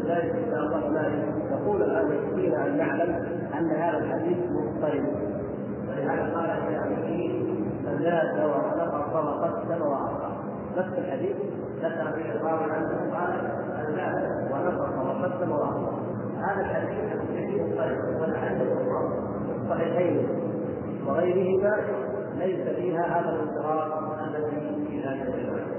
[0.07, 5.05] ذلك ان شاء الله مالك يقول الان يكفينا أن نعلم أن هذا الحديث مضطرب.
[5.89, 7.43] ولهذا قال الشافعي
[7.85, 10.33] فزاد ونقص وقسم واعطى
[10.77, 11.37] نفس الحديث
[11.83, 15.97] ذكر فيه الراوي عنه قال فزاد ونقص وقسم واعطى
[16.39, 18.63] هذا الحديث الحديث مضطرب ولعل
[19.63, 20.29] الصحيحين
[21.07, 21.77] وغيرهما
[22.39, 25.76] ليس فيها هذا الاضطراب الذي في هذا الروايه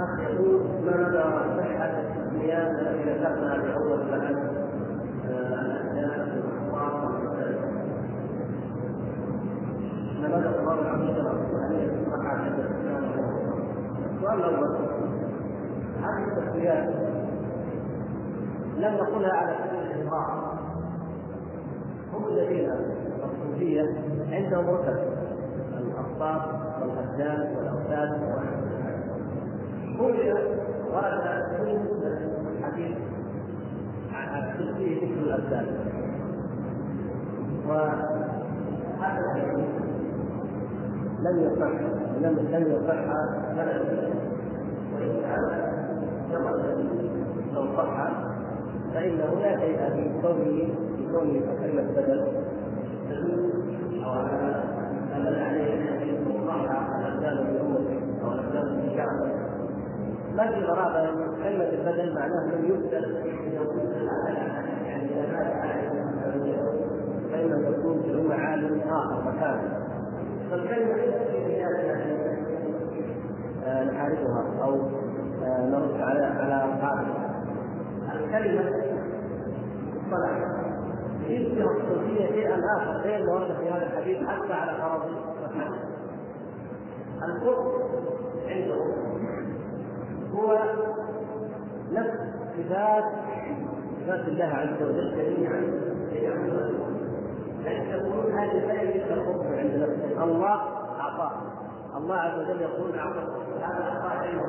[0.00, 1.22] ما مدى
[1.56, 1.92] صحة
[2.26, 4.36] الصيام الذي ذكرنا باول بحث
[5.24, 6.40] الاسئله
[10.20, 13.04] ما مدى قرار العقيده الصحيحه الصحه عند الاسلام
[14.14, 14.76] السؤال الأول
[16.02, 16.88] هذه التسويات
[18.76, 20.58] لم نقلها على سبيل الاغراء
[22.12, 22.70] هم الذين
[23.24, 23.94] الصوفيه
[24.32, 25.20] عندهم رتب.
[25.80, 28.20] الاقطاب والابدان والأوتاد
[30.00, 30.32] كل
[30.92, 31.24] ورد
[32.62, 32.98] حديث
[34.76, 35.66] فيه ذكر الأبدان.
[37.68, 39.68] وهذا الحديث
[41.20, 41.72] لم يصح
[42.20, 43.00] لم لم يصح
[43.56, 44.10] سند
[44.94, 45.44] وإن كان
[47.54, 48.08] لو صح
[48.94, 52.20] فانه لا شيء في كونه في كونه كلمه بدل
[55.14, 59.49] على ان عليه ان صح الأبدان في امته أو الأبدان في شعبه
[60.36, 63.14] ما في غرابة لأن كلمه البدل معناه لم يبدل
[64.86, 65.60] يعني إذا مات
[67.32, 69.80] فإنه يكون في عالم آخر مكان.
[70.50, 70.94] فالكلمة
[73.64, 74.74] آه نحاربها أو
[75.44, 77.30] آه نرد على على اصحابها
[78.14, 78.70] الكلمة
[79.96, 80.60] مصطلح
[81.26, 85.10] يشبه الصوفيه شيئا آخر غير ما ورد في هذا الحديث حتى على فرض
[87.22, 87.72] القرب
[88.46, 88.90] عندهم
[90.34, 90.58] هو
[91.92, 92.18] نفس
[92.56, 93.04] صفات
[94.06, 95.60] صفات الله عز وجل جميعا
[97.70, 100.60] يقولون هذه لا القرب عند نفسه الله
[101.00, 101.32] أعطاه.
[101.96, 104.40] الله عز وجل يقول هذا أعطاه علم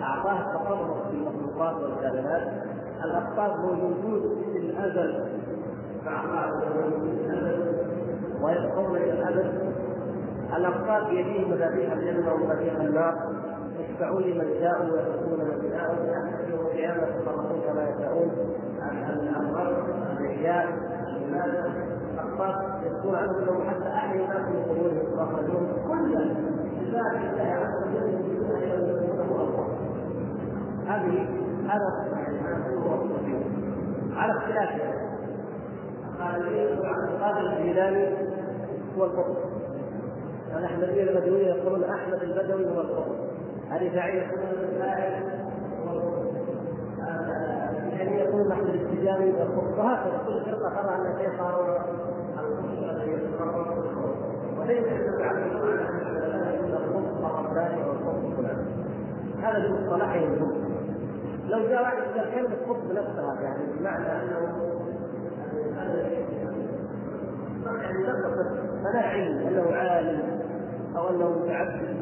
[0.00, 2.42] أعطاه التصرف في المخلوقات والكائنات
[3.04, 5.24] الاقطاب موجودون في الأزل.
[6.06, 6.44] مع الله
[7.30, 7.76] الأزل
[8.42, 9.74] ويبقون إلى الابد
[10.56, 13.45] الاقطاب بيديهم مفاتيح الجنة ومفاتيح النار.
[13.96, 15.96] يشفعون لمن شاءوا ويتركون من شاءوا
[16.50, 18.30] يوم القيامه يتصرفون كما يشاءون
[19.50, 19.76] الأرض
[20.20, 20.66] الاحياء
[21.20, 21.72] لماذا
[22.14, 26.36] الاقطاب يذكرون عنهم انهم حتى احيوا الناس من قبورهم واخرجوهم كل عز
[26.80, 27.06] وجل
[30.86, 31.28] هذه
[31.68, 31.88] هذا
[34.16, 34.80] على اختلاف
[37.20, 38.08] قال الجيلاني
[38.98, 39.36] هو القطب
[40.56, 43.25] الاحمديه المدنية يقولون أحمد البدوي هو القطب
[44.18, 45.22] يقولون الرفاعي
[45.86, 46.36] هو القطب
[47.92, 51.78] يعني احمد التجاري هو القطب وهكذا كل فرقة ترى أن شيخها هو
[53.40, 53.76] القطب
[54.58, 55.36] وليس القطب
[57.24, 57.82] القطب الفلاني
[59.42, 60.66] هذا بمصطلحهم هم
[61.48, 64.62] لو جاء واحد قال كلمة قطب نفسها يعني بمعنى أنه
[65.76, 66.26] يعني
[68.84, 70.22] فلا علم أنه عالم
[70.96, 71.95] أو أنه متعبد.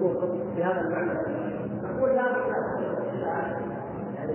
[0.00, 1.12] قطب بهذا المعنى.
[1.82, 2.24] نقول لا
[4.14, 4.32] يعني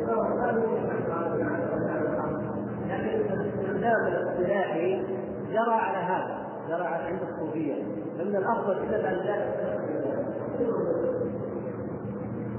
[2.90, 5.02] لكن الاستخدام الاصطلاحي
[5.52, 6.38] جرى على هذا
[6.70, 7.84] جرى عند الصوفية.
[8.18, 9.52] فمن الأفضل إذا أن لا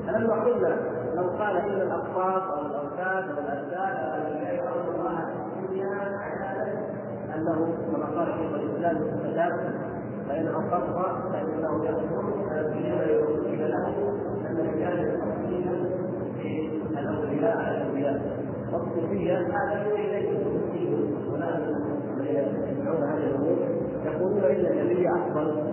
[0.07, 0.77] فلما قلنا
[1.15, 3.97] لو قال ان الأقطاب أو الاوتاد أو الاجداد
[4.67, 5.17] أو الله
[5.55, 5.87] في الدنيا
[7.37, 9.92] أنه كما قال شيخ الإسلام
[10.33, 13.89] ابن فان اصر فإنه يخرج إلى له
[14.51, 15.93] ان الرجال يصلون
[16.99, 18.43] الاولياء على الاولياء
[18.73, 20.39] والصوفية هذا اليه
[21.33, 21.59] ولا
[22.71, 23.57] يسمعون هذه الأمور.
[24.05, 25.73] يقولون إن النبي أفضل.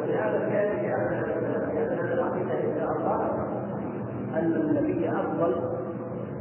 [0.00, 3.30] ولهذا كان في العقيده أن شاء الله
[4.34, 5.54] ان النبي أفضل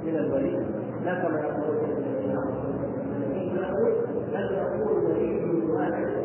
[0.06, 0.65] من الولي.
[1.06, 1.78] لا كما يقول
[3.17, 3.93] الذين يقول
[4.34, 6.23] بل يقول ولي واحد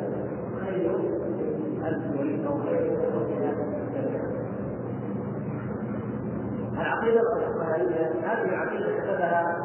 [6.81, 9.57] العقيدة الأصفهانية هذه العقيدة كتبها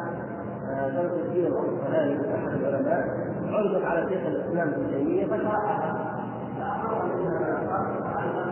[0.94, 6.14] شمس الدين الاصفهاني أحد العلماء عرضت على شيخ الإسلام ابن تيمية فشرحها.
[6.58, 7.54] فاقر منها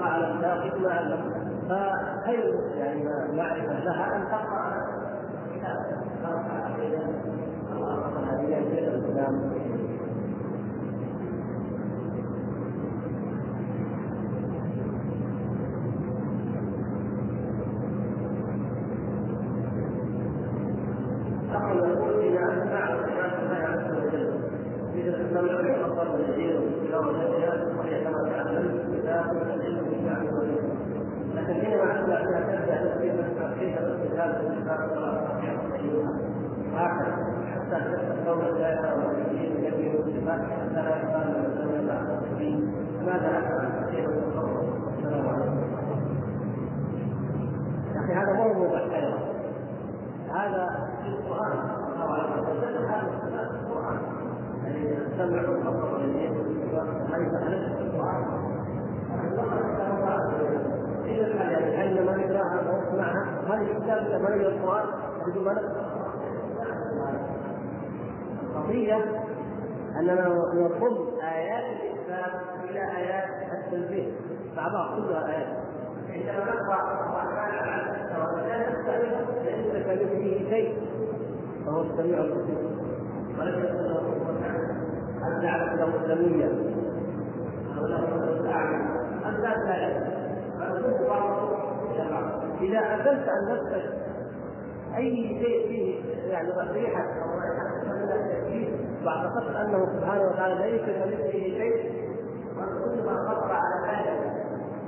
[0.02, 1.20] على ما علم
[1.68, 3.04] فخير يعني
[3.36, 4.72] معرفة لها أن تقرأ
[5.54, 6.02] كتاب.
[6.22, 7.02] شرح عقيدة
[7.72, 9.52] الأصحابية شيخ الإسلام
[21.52, 22.34] نحن نقول إن
[22.70, 24.32] نعرف صفات الله عز وجل
[24.94, 26.18] إذا تسمع الخطر
[27.06, 30.22] والأشياء وهي كما تعلمت كتاب العلم بالشعب
[31.34, 33.16] لكن حينما تبدا تبدا كيف
[33.58, 34.52] كيف الاستدلال
[36.74, 41.26] هكذا حتى تفتح قول الدائره والتكليف يبني الصفات حتى لا يقال
[42.38, 42.72] من
[43.06, 44.64] ماذا افعل كيف اتصرف
[44.98, 45.62] السلام عليكم
[47.94, 49.14] يا أخي هذا مو موضوع خير
[50.30, 53.10] هذا في القران الله عليه وسلم هذا
[53.48, 53.98] في القران
[54.64, 56.32] يعني سمعوا الخبر الذين
[57.12, 58.24] هذه في القران
[61.52, 64.86] يعني هل ما نقراها أو نسمعها هذه الكتاب ما نقرا القران
[65.26, 65.60] بدون ما
[68.42, 68.96] القضية
[69.98, 72.32] أننا نضم آيات الإثبات
[72.70, 74.14] إلى آيات التنزيل
[74.56, 75.48] مع بعض كلها آيات
[76.08, 77.60] عندما نقرأ الرحمن على
[78.48, 80.76] لا نستعمل ليس كمثله شيء
[81.66, 82.58] فهو السميع البصير
[83.38, 84.02] ولم يكن له
[85.22, 86.46] هل تعرف له السمية
[87.78, 87.98] أو له
[89.26, 90.12] أم لا تعلم
[92.62, 93.92] إذا أزلت عن نفسك
[94.96, 97.72] أي شيء فيه يعني ريحة أو رائحة
[99.04, 101.92] واعتقدت أنه سبحانه وتعالى ليس كمثله شيء
[102.54, 104.32] كل ما خطر على ذلك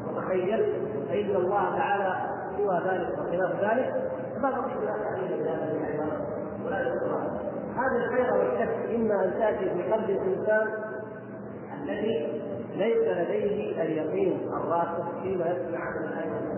[0.09, 0.67] وتخيلت
[1.09, 2.15] فإن الله تعالى
[2.57, 3.95] سوى ذلك وخلاف ذلك
[4.37, 5.75] فما بقي لا تعليل هذا
[6.67, 6.79] ولا
[7.77, 10.67] هذه الحيرة والشك إما أن تأتي في قلب الإنسان
[11.83, 12.43] الذي
[12.77, 16.54] ليس لديه اليقين الراسخ فيما يسمع من الآية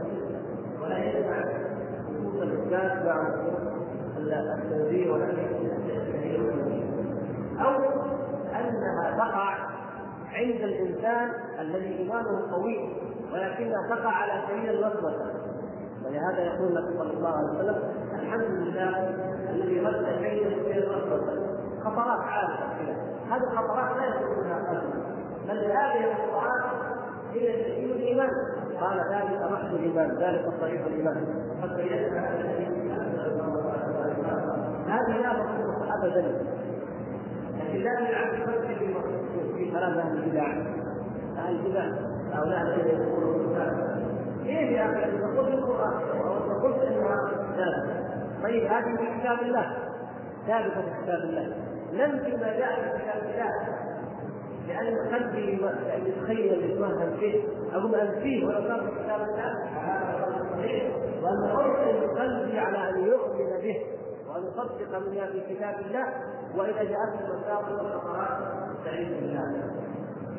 [0.86, 1.44] ولا يسمع
[2.10, 3.28] نصوص الإثبات مع
[4.54, 5.26] التنزيه ولا
[7.60, 7.70] أو
[8.54, 9.54] انها تقع
[10.32, 11.30] عند الانسان
[11.60, 12.92] الذي ايمانه قوي
[13.32, 15.32] ولكنها تقع على سبيل الوسوسه
[16.04, 17.82] ولهذا يقول النبي صلى الله عليه وسلم
[18.14, 18.98] الحمد لله
[19.50, 22.20] الذي رد شيئا في الوسوسه خطرات
[22.78, 22.96] كذا
[23.30, 25.16] هذه الخطرات لا يكون منها قلب
[25.48, 26.64] بل هذه الخطرات
[27.32, 28.30] هي الايمان
[28.80, 31.16] قال ذلك رحم الايمان ذلك صريح الايمان
[31.62, 31.96] قد بينا
[34.86, 36.22] هذه لا تصح ابدا
[37.58, 38.30] لكن لا يلعب
[39.56, 40.46] في كلام أهل البدع
[41.38, 41.84] أهل البدع
[42.32, 43.56] هؤلاء الذين يقولون
[44.44, 45.92] كيف يا أخي تقول في القران
[46.50, 48.06] وقلت انها ثابته
[48.42, 49.76] طيب هذه في كتاب الله
[50.46, 51.52] ثابته في كتاب الله
[51.92, 53.52] لم فيما جاء في كتاب الله
[54.66, 55.60] لأن قلبي
[56.06, 57.42] يتخيل يتوهم فيه
[57.72, 59.54] اقوم انفيه ولو كان في كتاب الله
[61.22, 63.86] وأن أرسل قلبي على أن يؤمن به.
[64.28, 66.06] وأن يصدق بما في كتاب الله.
[66.56, 68.38] وإذا جاءت المساق والخطرات
[68.84, 69.64] تعيش بالله.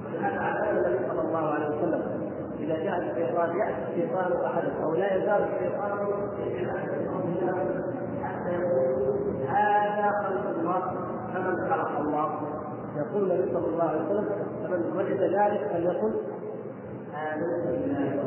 [0.05, 5.15] ولهذا علم النبي صلى الله عليه وسلم إذا جاء الشيطان يأتي الشيطان احدكم أو لا
[5.15, 5.91] يزال الشيطان
[8.23, 9.17] حتى يقول
[9.47, 10.81] هذا خلق الله
[11.33, 12.56] فمن خلق الله.
[12.97, 14.29] يقول النبي صلى الله عليه وسلم
[14.63, 16.13] فمن وجد ذلك فليقل
[17.13, 18.23] آمنت بالله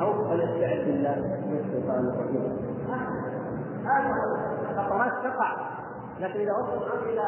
[0.00, 1.16] أو فليستعذ بالله.
[1.46, 2.56] من الشيطان الرجيم
[3.84, 4.14] هذا
[4.76, 5.56] خطرات تقع
[6.20, 7.24] لكن إذا وصل الأمر إلى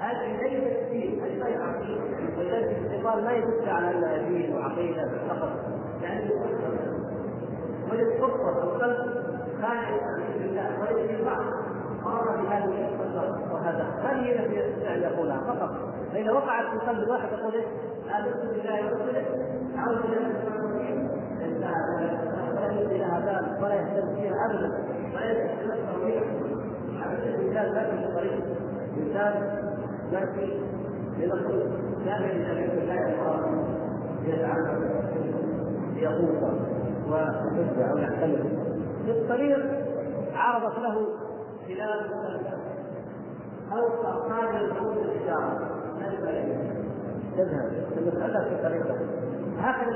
[0.00, 2.02] هذه ليست فيه هذه عقيدة.
[2.38, 5.52] ولذلك الشيطان ما يدل على دين وعقيدة فقط.
[6.02, 6.30] يعني
[7.92, 9.24] وجد فرصة القلب
[9.62, 11.44] خارج عن الله في بعض
[12.04, 12.88] مر بهذه
[13.22, 15.70] الفترة وهذا هذه التي يستطيع ان يقولها فقط؟
[16.12, 17.64] فإذا وقعت في قلب الواحد يقول إيش؟
[18.04, 19.24] امنت بالله ورسوله
[21.40, 21.74] بالله
[22.56, 24.84] ولا يلقي لها بال ولا يهتم فيها أبدا.
[25.14, 25.34] ولا
[26.06, 26.44] فيها
[27.24, 28.44] الانسان ما في طريق
[28.96, 29.64] الانسان
[30.12, 30.60] ما في
[31.18, 31.70] لنقول
[32.04, 33.74] لا يجب الله
[34.24, 35.04] يتعلم
[35.96, 36.64] يقوم
[37.08, 38.58] ويشجع أو يعتمد
[39.04, 39.58] في الطريق
[40.34, 41.06] عرضت له
[41.66, 42.10] خلال
[43.78, 45.70] أو كأقطار الخروج الإشارة
[47.36, 47.72] تذهب.
[47.98, 48.96] المسألة في طريقة.
[49.58, 49.94] هكذا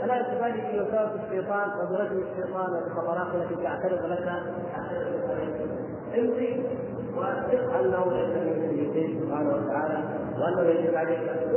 [0.00, 4.28] فلا تبالي في وساوس الشيطان وبرجل الشيطان وبخطرات التي تعترض لك.
[6.18, 6.62] امضي
[7.16, 9.98] واثق انه ليس من سيديه سبحانه وتعالى.
[10.38, 11.50] وأنه يجب عليك ان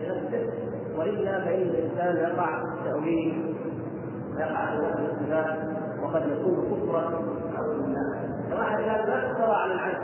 [0.00, 0.52] لنفسك
[0.98, 3.56] والا فإن الإنسان يقع في التأويل
[4.38, 5.73] يقع في الاستثناء
[6.04, 9.96] وقد يكون كفرا بالله واحد قال ما استوى على العرش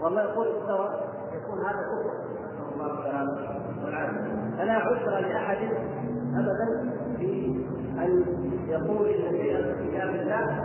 [0.00, 0.90] والله يقول استوى
[1.32, 2.28] يكون هذا كفر.
[2.34, 4.56] نسأل الله السلامة والعافية.
[4.58, 5.58] فلا عذر لأحد
[6.34, 7.46] ابدا في
[7.98, 8.24] أن
[8.68, 10.64] يقول إن شيئا في كتاب الله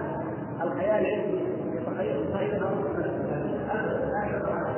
[0.63, 1.43] الخيال عندي
[1.77, 2.69] يتخيل خيرا
[3.71, 4.73] ابدا لا يعذر على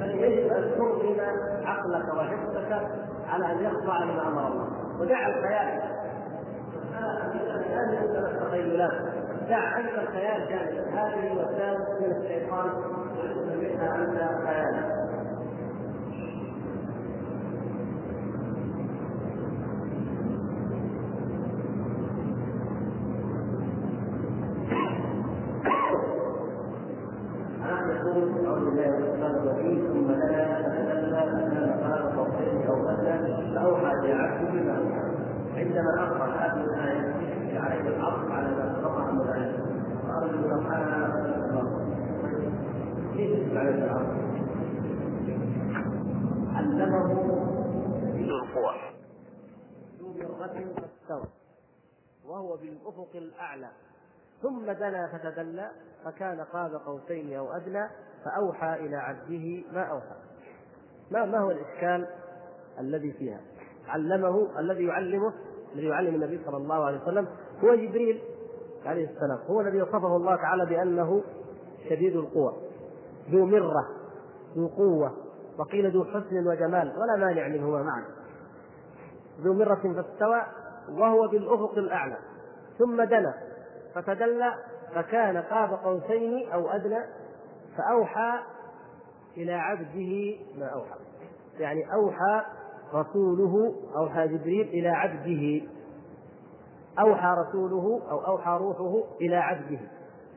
[0.00, 1.16] بل يجب أن ترغم
[1.64, 2.88] عقلك وحفظك
[3.28, 4.68] على أن يخضع لما أمر الله.
[5.00, 5.95] ودع الخيال
[8.24, 8.92] التخيلات
[9.48, 12.70] دع عنك الخيال جانب هذه وسائل من الشيطان.
[13.60, 15.06] منها انت خيالا
[27.64, 34.12] أعوذ بالله من الشيطان الرجيم ثم لنا فتدلى أن قال صوتين أو أدنى فأوحى إلى
[34.12, 35.06] عبده بما أوحى
[35.56, 39.58] عندما أقرأ هذه الآية يشكل عليه العطف على ما سبق من الآية
[40.08, 41.12] وأرجو لو كان
[43.16, 43.55] كيف يشكل
[46.54, 47.12] علمه
[48.18, 48.74] القوى
[49.98, 51.28] ذو مرة فاستوى
[52.28, 53.68] وهو بالأفق الأعلى.
[54.42, 55.70] ثم دنا فتدلى
[56.04, 57.88] فكان قاب قوسين أو أدنى
[58.24, 60.16] فأوحى إلى عبده ما أوحى.
[61.10, 62.06] ما ما هو الإشكال
[62.78, 63.40] الذي فيها؟
[63.88, 65.32] علمه الذي يعلمه
[65.74, 67.28] الذي يعلم النبي صلى الله عليه وسلم
[67.64, 68.22] هو جبريل
[68.84, 69.38] عليه السلام.
[69.46, 71.22] هو الذي وصفه الله تعالى بأنه
[71.88, 72.65] شديد القوى.
[73.30, 73.88] ذو مرة
[74.56, 75.12] ذو قوة
[75.58, 78.04] وقيل ذو حسن وجمال ولا مانع منهما معا.
[79.40, 80.42] ذو مرة فاستوى
[80.88, 82.16] وهو بالأفق الأعلى.
[82.78, 83.34] ثم دنا
[83.94, 84.54] فتدلى
[84.94, 87.04] فكان قاب قوسين أو أدنى
[87.76, 88.38] فأوحى
[89.36, 90.98] إلى عبده ما أوحى.
[91.58, 92.42] يعني أوحى
[92.94, 95.68] رسوله أوحى جبريل إلى عبده.
[96.98, 99.80] أوحى رسوله أو أوحى روحه إلى عبده.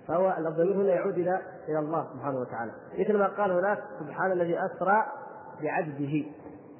[0.09, 2.71] فهو الضمير هنا يعود إلى إلى الله سبحانه وتعالى.
[2.99, 5.05] مثل ما قال هناك سبحان الذي أسرى
[5.61, 6.25] بعبده.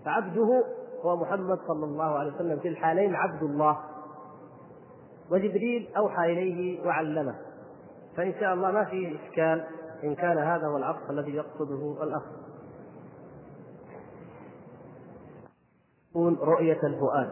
[0.06, 0.64] فعبده
[1.02, 3.80] هو محمد صلى الله عليه وسلم في الحالين عبد الله.
[5.32, 7.36] وجبريل أوحى إليه وعلمه.
[8.18, 9.66] فإن شاء الله ما فيه إشكال
[10.04, 11.96] إن كان هذا هو العطف الذي يقصده
[16.10, 17.30] تكون رؤية الفؤاد.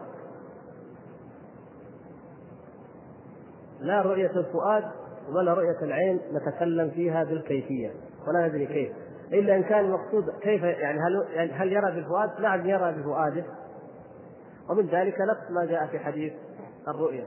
[3.80, 4.97] لا رؤية الفؤاد
[5.34, 7.90] ولا رؤية العين نتكلم فيها بالكيفية
[8.28, 8.92] ولا ندري كيف.
[9.32, 13.44] إلا إن كان المقصود كيف يعني هل يعني هل يرى بالفؤاد؟ نعم يرى بفؤاده.
[14.70, 16.32] ومن ذلك نفس ما جاء في حديث
[16.88, 17.24] الرؤيا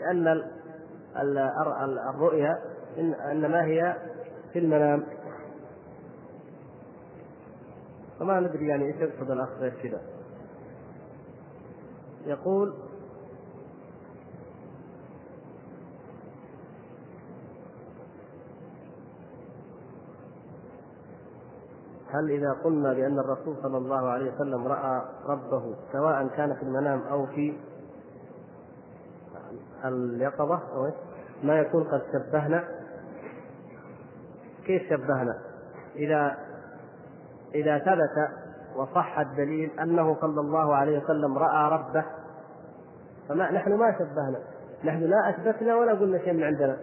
[0.00, 0.42] لأن
[2.14, 2.58] الرؤيا
[3.32, 3.96] إنما هي
[4.52, 5.06] في المنام.
[8.20, 10.00] فما ندري يعني إيش يقصد الأخ غير كذا
[12.26, 12.74] يقول
[22.14, 27.02] هل إذا قلنا بأن الرسول صلى الله عليه وسلم رأى ربه سواء كان في المنام
[27.10, 27.56] أو في
[29.84, 30.90] اليقظة أو
[31.42, 32.64] ما يكون قد شبهنا.
[34.66, 35.38] كيف شبهنا؟
[35.96, 36.36] إذا
[37.54, 38.28] إذا ثبت
[38.76, 42.04] وصح الدليل أنه صلى الله عليه وسلم رأى ربه
[43.28, 44.38] فما نحن ما شبهنا.
[44.84, 46.76] نحن لا أثبتنا ولا قلنا شيء من عندنا.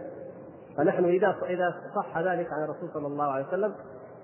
[0.78, 3.74] فنحن إذا إذا صح ذلك عن الرسول صلى الله عليه وسلم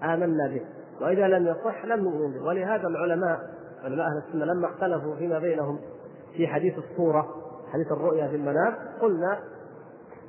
[0.03, 0.61] آمنا به.
[1.01, 2.45] وإذا لم يصح لم نؤمن به.
[2.45, 3.39] ولهذا العلماء
[3.83, 5.79] علماء أهل السنة لما اختلفوا فيما بينهم
[6.37, 7.27] في حديث الصورة
[7.73, 9.39] حديث الرؤيا في المنام قلنا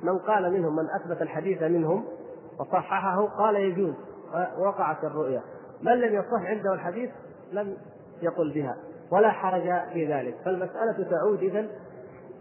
[0.03, 2.05] من قال منهم من أثبت الحديث منهم
[2.59, 3.93] وصححه قال يجوز
[4.57, 5.41] وقعت الرؤيا.
[5.81, 7.09] من لم يصح عنده الحديث
[7.51, 7.77] لم
[8.21, 8.77] يقل بها
[9.11, 10.35] ولا حرج في ذلك.
[10.45, 11.67] فالمسألة تعود إذا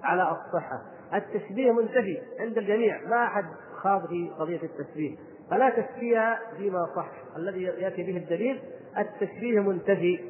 [0.02, 0.82] على الصحة.
[1.14, 3.44] التشبيه منتفي عند الجميع ما أحد
[3.76, 5.16] خاض في قضية التشبيه.
[5.50, 7.10] فلا تشبيه فيما صح.
[7.36, 8.62] الذي يأتي به الدليل
[8.98, 10.20] التشبيه منتفي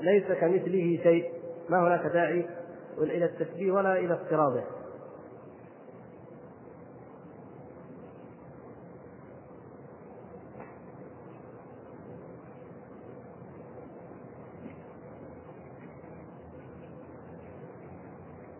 [0.00, 1.32] ليس كمثله شيء.
[1.68, 2.46] ما هناك داعي
[2.98, 4.64] إلى التشبيه ولا إلى افتراضه.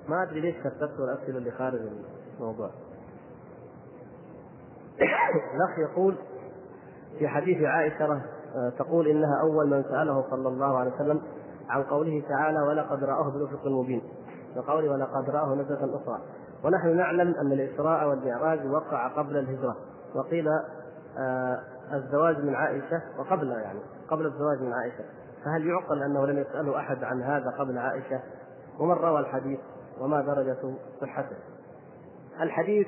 [0.09, 1.81] ما أدري ليش كتبت الاسئله اللي خارج
[2.39, 2.88] الموضوع.
[5.55, 6.16] الأخ يقول
[7.18, 8.22] في حديث عائشة
[8.78, 11.22] تقول إنها أول من سأله صلى الله عليه وسلم
[11.68, 14.03] عن قوله تعالى ولقد رآه بالافق المبين
[14.57, 16.20] وقوله ولقد رآه نزلة أخرى.
[16.64, 19.76] ونحن نعلم أن الإسراء والمعراج وقع قبل الهجرة.
[20.14, 20.49] وقيل
[21.18, 21.59] آه
[21.92, 23.80] الزواج من عائشة وقبل يعني
[24.11, 25.05] قبل الزواج من عائشة.
[25.44, 28.20] فهل يعقل أنه لم يسأله أحد عن هذا قبل عائشة؟
[28.80, 29.61] ومن روى الحديث
[30.01, 31.36] وما درجة صحته؟
[32.40, 32.86] الحديث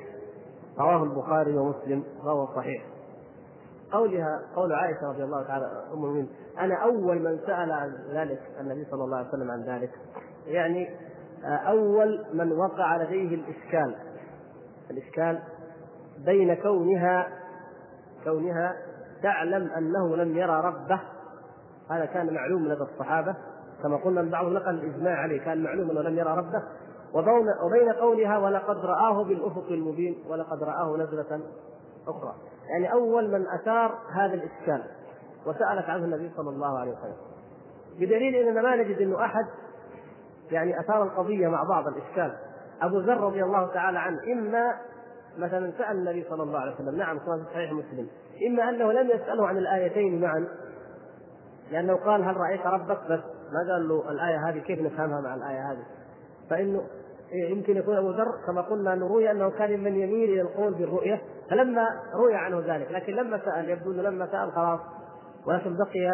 [0.79, 2.83] رواه البخاري ومسلم وهو صحيح.
[3.91, 8.85] قولها قول عائشة رضي الله تعالى أم المؤمنين أنا أول من سأل عن ذلك النبي
[8.91, 9.91] صلى الله عليه وسلم عن ذلك.
[10.45, 10.89] يعني
[11.43, 13.95] أول من وقع لديه الإشكال.
[14.91, 15.39] الإشكال
[16.25, 17.27] بين كونها
[18.23, 18.75] كونها
[19.23, 20.99] تعلم أنه لم يرى ربه.
[21.89, 23.35] هذا كان معلوم لدى الصحابة.
[23.83, 26.63] كما قلنا البعض نقل الإجماع عليه كان معلوم أنه لم يرى ربه.
[27.13, 31.41] وبين قولها ولقد رآه بالأفق المبين ولقد رآه نزلة
[32.07, 32.35] أخرى.
[32.69, 34.83] يعني أول من أثار هذا الإشكال
[35.45, 37.15] وسألت عنه النبي صلى الله عليه وسلم.
[37.95, 39.45] بدليل أننا ما نجد أنه أحد
[40.51, 42.37] يعني أثار القضية مع بعض الإشكال.
[42.81, 44.75] أبو ذر رضي الله تعالى عنه إما
[45.37, 48.07] مثلا سأل النبي صلى الله عليه وسلم نعم كما في صحيح مسلم.
[48.47, 50.47] إما أنه لم يسأله عن الآيتين معا
[51.71, 53.19] لأنه قال هل رأيت ربك؟ بس
[53.51, 55.83] ما قال له الآية هذه كيف نفهمها مع الآية هذه؟
[56.49, 56.83] فإنه
[57.33, 61.21] يمكن يكون أبو ذر كما قلنا أنه روي أنه كان من يميل إلى القول بالرؤية
[61.49, 64.79] فلما روي عنه ذلك لكن لما سأل يبدو أنه لما سأل خلاص
[65.47, 66.09] ولكن بقي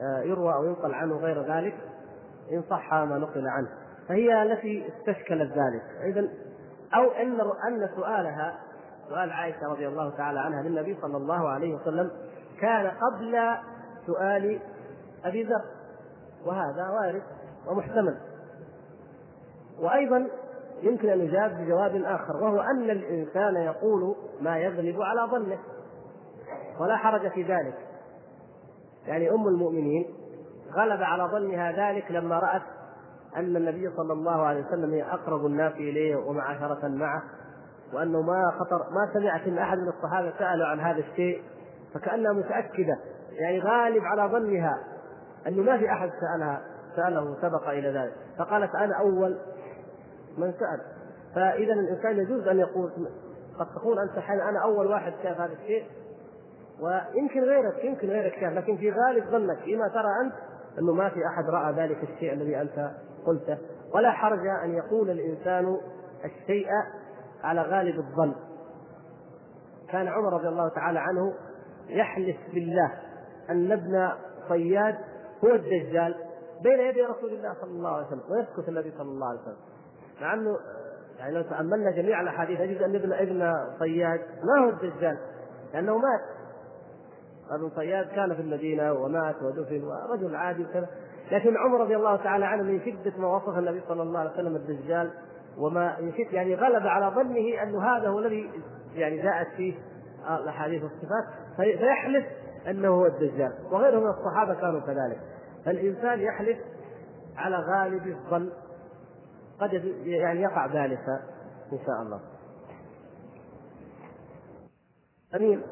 [0.00, 1.74] آه، يروى أو ينقل عنه غير ذلك
[2.52, 3.68] إن صح ما نقل عنه.
[4.08, 5.82] فهي التي استشكلت ذلك.
[6.04, 6.28] اذا
[6.94, 8.58] أو إن أن سؤالها
[9.08, 12.10] سؤال عائشة رضي الله تعالى عنها للنبي صلى الله عليه وسلم
[12.60, 13.56] كان قبل
[14.06, 14.60] سؤال
[15.24, 15.64] أبي ذر
[16.46, 17.22] وهذا وارد
[17.66, 18.18] ومحتمل.
[19.80, 20.28] وأيضا
[20.82, 25.58] يمكن أن يجاب بجواب آخر وهو أن الإنسان يقول ما يغلب على ظنه
[26.80, 27.74] ولا حرج في ذلك.
[29.06, 30.06] يعني أم المؤمنين
[30.72, 32.62] غلب على ظنها ذلك لما رأت
[33.36, 37.22] أن النبي صلى الله عليه وسلم هي أقرب الناس إليه ومعاشرة معه
[37.92, 41.42] وأنه ما خطر ما سمعت إن أحد من الصحابة سألوا عن هذا الشيء
[41.94, 42.98] فكأنها متأكدة.
[43.32, 44.78] يعني غالب على ظنها
[45.46, 46.60] أنه ما في أحد سألها
[46.96, 48.12] سأله سبق إلى ذلك.
[48.38, 49.38] فقالت أنا أول
[50.40, 50.80] من سأل.
[51.34, 52.90] فإذا الإنسان يجوز أن يقول
[53.58, 55.84] قد تقول أنت حين أنا أول واحد شاف هذا الشيء.
[56.80, 60.34] ويمكن غيرك يمكن غيرك شاف لكن في غالب ظنك فيما ترى أنت
[60.78, 62.90] أنه ما في أحد رأى ذلك الشيء الذي أنت
[63.26, 63.58] قلته.
[63.94, 65.76] ولا حرج أن يقول الإنسان
[66.24, 66.68] الشيء
[67.42, 68.34] على غالب الظن.
[69.88, 71.34] كان عمر رضي الله تعالى عنه
[71.88, 72.92] يحلف بالله
[73.50, 74.12] أن ابن
[74.48, 74.94] صياد
[75.44, 76.14] هو الدجال
[76.62, 79.67] بين يدي رسول الله صلى الله عليه وسلم ويسكت النبي صلى الله عليه وسلم.
[80.20, 80.58] مع انه
[81.18, 84.20] يعني لو تأملنا جميع الأحاديث نجد أن ابن ابن صياد.
[84.20, 85.18] ما هو الدجال؟
[85.74, 86.20] لأنه مات.
[87.50, 90.88] ابن صياد كان في المدينة ومات ودفن ورجل عادي وكذا.
[91.32, 94.56] لكن عمر رضي الله تعالى عنه من شدة ما وصف النبي صلى الله عليه وسلم
[94.56, 95.10] الدجال
[95.58, 98.50] وما يعني غلب على ظنه انه هذا هو الذي
[98.94, 99.74] يعني جاءت فيه
[100.30, 101.24] الأحاديث والصفات.
[101.56, 102.26] فيحلف
[102.68, 105.18] أنه هو الدجال وغيره من الصحابة كانوا كذلك.
[105.64, 106.58] فالإنسان يحلف
[107.36, 108.50] على غالب الظن.
[109.60, 109.72] قد
[110.04, 111.08] يعني يقع ذلك
[111.72, 112.20] إن شاء الله.
[115.34, 115.62] أمين.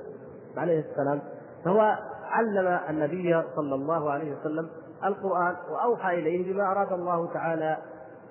[0.57, 1.23] عليه السلام.
[1.65, 4.71] فهو علم النبي صلى الله عليه وسلم
[5.05, 7.79] القرآن وأوحى إليه بما أراد الله تعالى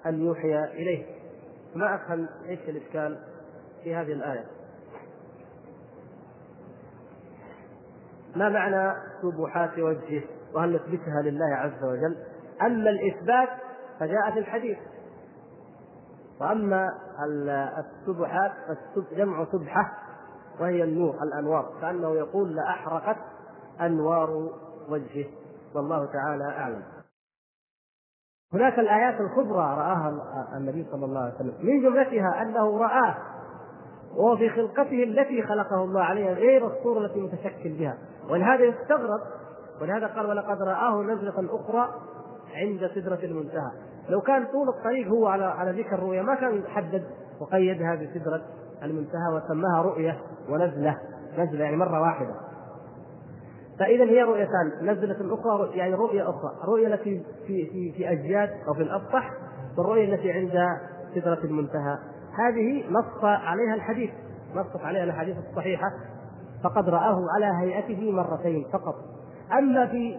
[0.06, 1.06] أن يوحي إليه.
[1.76, 3.18] ما أفهم إيش الإشكال
[3.84, 4.46] في هذه الآية؟
[8.36, 12.18] ما معنى سبحات وجهه وهل نثبتها لله عز وجل؟
[12.62, 13.50] أما الإثبات
[14.00, 14.78] فجاء في الحديث.
[16.42, 16.94] وأما
[17.80, 18.52] السبحات
[19.12, 19.94] جمع سبحة
[20.60, 23.18] وهي النور الأنوار كأنه يقول لاحرقت
[23.82, 24.50] أنوار
[24.90, 25.26] وجهه
[25.76, 26.84] والله تعالى أعلم.
[28.54, 30.14] هناك الآيات الكبرى رآها
[30.58, 31.54] النبي صلى الله عليه وسلم.
[31.62, 33.16] من جملتها أنه رآه
[34.16, 37.98] وهو في خلقته التي خلقه الله عليها غير الصورة التي متشكل بها.
[38.30, 39.22] ولهذا يستغرب
[39.82, 41.90] ولهذا قال ولقد رآه نزلة أخرى
[42.56, 43.72] عند سدرة المنتهى
[44.10, 47.04] لو كان طول الطريق هو على على ذكر الرؤيا ما كان حدد
[47.40, 48.42] وقيدها بسدرة
[48.84, 50.18] المنتهى وسماها رؤية
[50.50, 50.98] ونزلة
[51.38, 52.36] نزلة يعني مرة واحدة.
[53.80, 58.74] فإذا هي رؤيتان نزلة أخرى يعني رؤية أخرى الرؤية التي في في في أجياد أو
[58.74, 59.32] في الأسطح
[59.78, 60.80] والرؤية التي عند
[61.16, 61.98] سدرة المنتهى.
[62.38, 64.10] هذه نص عليها الحديث
[64.56, 65.92] نصت عليها الأحاديث الصحيحة
[66.64, 68.96] فقد رآه على هيئته مرتين فقط.
[69.60, 70.18] أما في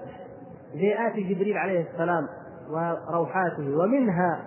[0.74, 2.28] هيئات جبريل عليه السلام
[2.70, 4.44] وروحاته ومنها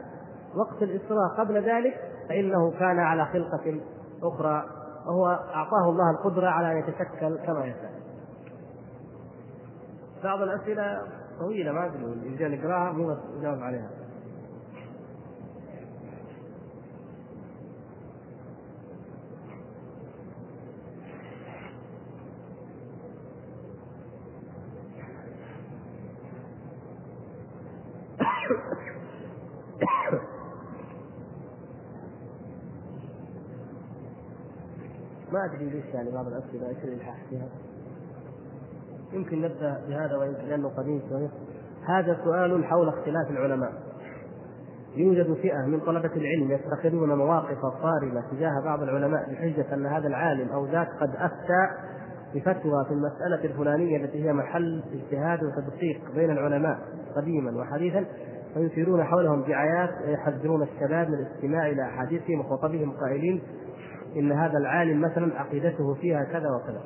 [0.55, 1.93] وقت الإسراء قبل ذلك
[2.29, 3.81] فإنه كان على خلقة
[4.23, 4.65] أخرى
[5.05, 7.91] وهو أعطاه الله القدرة على أن يتشكل كما يشاء.
[10.23, 11.01] بعض الأسئلة
[11.39, 13.89] طويلة ما أدري إذا نقراها مو نجاوب عليها.
[35.39, 37.47] ما أدري ليش يعني بعض الأسئلة إيش الالحاح فيها
[39.13, 41.29] يمكن نبدأ بهذا ويمكن لأنه قديم شوية.
[41.87, 43.73] هذا سؤال حول اختلاف العلماء.
[44.95, 50.49] يوجد فئة من طلبة العلم يتخذون مواقف صارمه تجاه بعض العلماء بحجة أن هذا العالم
[50.49, 51.69] أو ذاك قد أفتى
[52.35, 56.79] بفتوى في المسألة الفلانية التي هي محل اجتهاد وتدقيق بين العلماء
[57.15, 58.05] قديما وحديثا
[58.53, 63.41] فيثيرون حولهم دعايات ويحذرون الشباب من الاستماع إلى أحاديثهم وخطبهم قائلين
[64.15, 66.81] إن هذا العالم مثلا عقيدته فيها كذا وكذا.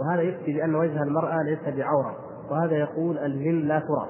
[0.00, 2.16] وهذا يفتي بأن وجه المرأة ليس بعورة.
[2.50, 4.08] وهذا يقول الجن لا ترى.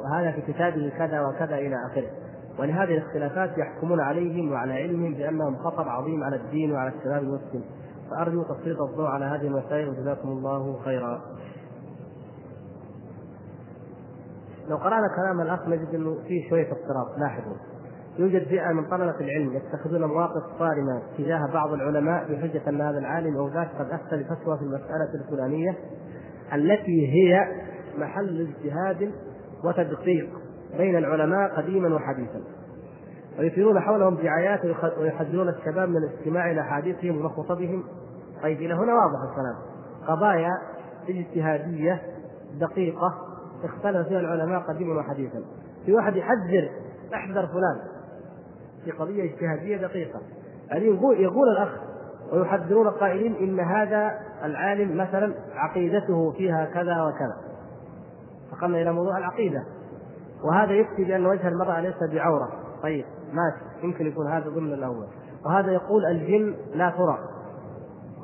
[0.00, 2.10] وهذا في كتابه كذا وكذا إلى آخره.
[2.58, 7.64] ولهذه الاختلافات يحكمون عليهم وعلى علمهم بأنهم خطر عظيم على الدين وعلى الشباب المسلم
[8.10, 9.88] فأرجو تسليط الضوء على هذه المسائل.
[9.88, 11.20] وجزاكم الله خيرا.
[14.68, 17.56] لو قرأنا كلام الأخ نجد إنه فيه شوية اضطراب لاحظوا.
[18.18, 23.36] يوجد فئة من طلبة العلم يتخذون مواقف صارمة تجاه بعض العلماء بحجة أن هذا العالم
[23.36, 25.76] أو ذاك قد أفتى بفتوى في المسألة الفلانية
[26.52, 27.46] التي هي
[27.98, 29.12] محل اجتهاد
[29.64, 30.28] وتدقيق
[30.76, 32.40] بين العلماء قديما وحديثا.
[33.38, 34.60] ويثيرون حولهم دعايات
[34.98, 37.84] ويحذرون الشباب من الاستماع إلى احاديثهم وخطبهم.
[38.42, 39.56] طيب إلى هنا واضح الكلام.
[40.06, 40.50] قضايا
[41.08, 42.02] اجتهادية
[42.60, 43.14] دقيقة
[43.64, 45.42] اختلف فيها العلماء قديما وحديثا.
[45.86, 46.70] في واحد يحذر
[47.14, 47.91] احذر فلان.
[48.84, 50.20] في قضية اجتهادية دقيقة.
[50.70, 51.68] يعني يقول يقول الأخ
[52.32, 54.10] ويحذرون قائلين إن هذا
[54.44, 57.36] العالم مثلا عقيدته فيها كذا وكذا.
[58.50, 59.64] فقلنا إلى موضوع العقيدة.
[60.44, 62.48] وهذا يفتي بأن وجه المرأة ليس بعورة.
[62.82, 63.86] طيب ماشي.
[63.86, 65.06] يمكن يكون هذا ضمن الأول.
[65.46, 67.18] وهذا يقول الجن لا ترى.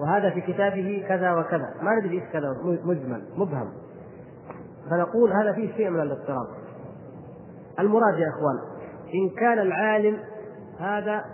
[0.00, 1.74] وهذا في كتابه كذا وكذا.
[1.82, 2.56] ما ندري إيش كذا.
[2.64, 3.22] مجمل.
[3.36, 3.68] مبهم.
[4.90, 6.46] فنقول هذا فيه شيء من الاضطراب.
[7.78, 8.58] المراد يا إخوان
[9.14, 10.18] إن كان العالم
[10.78, 11.24] هذا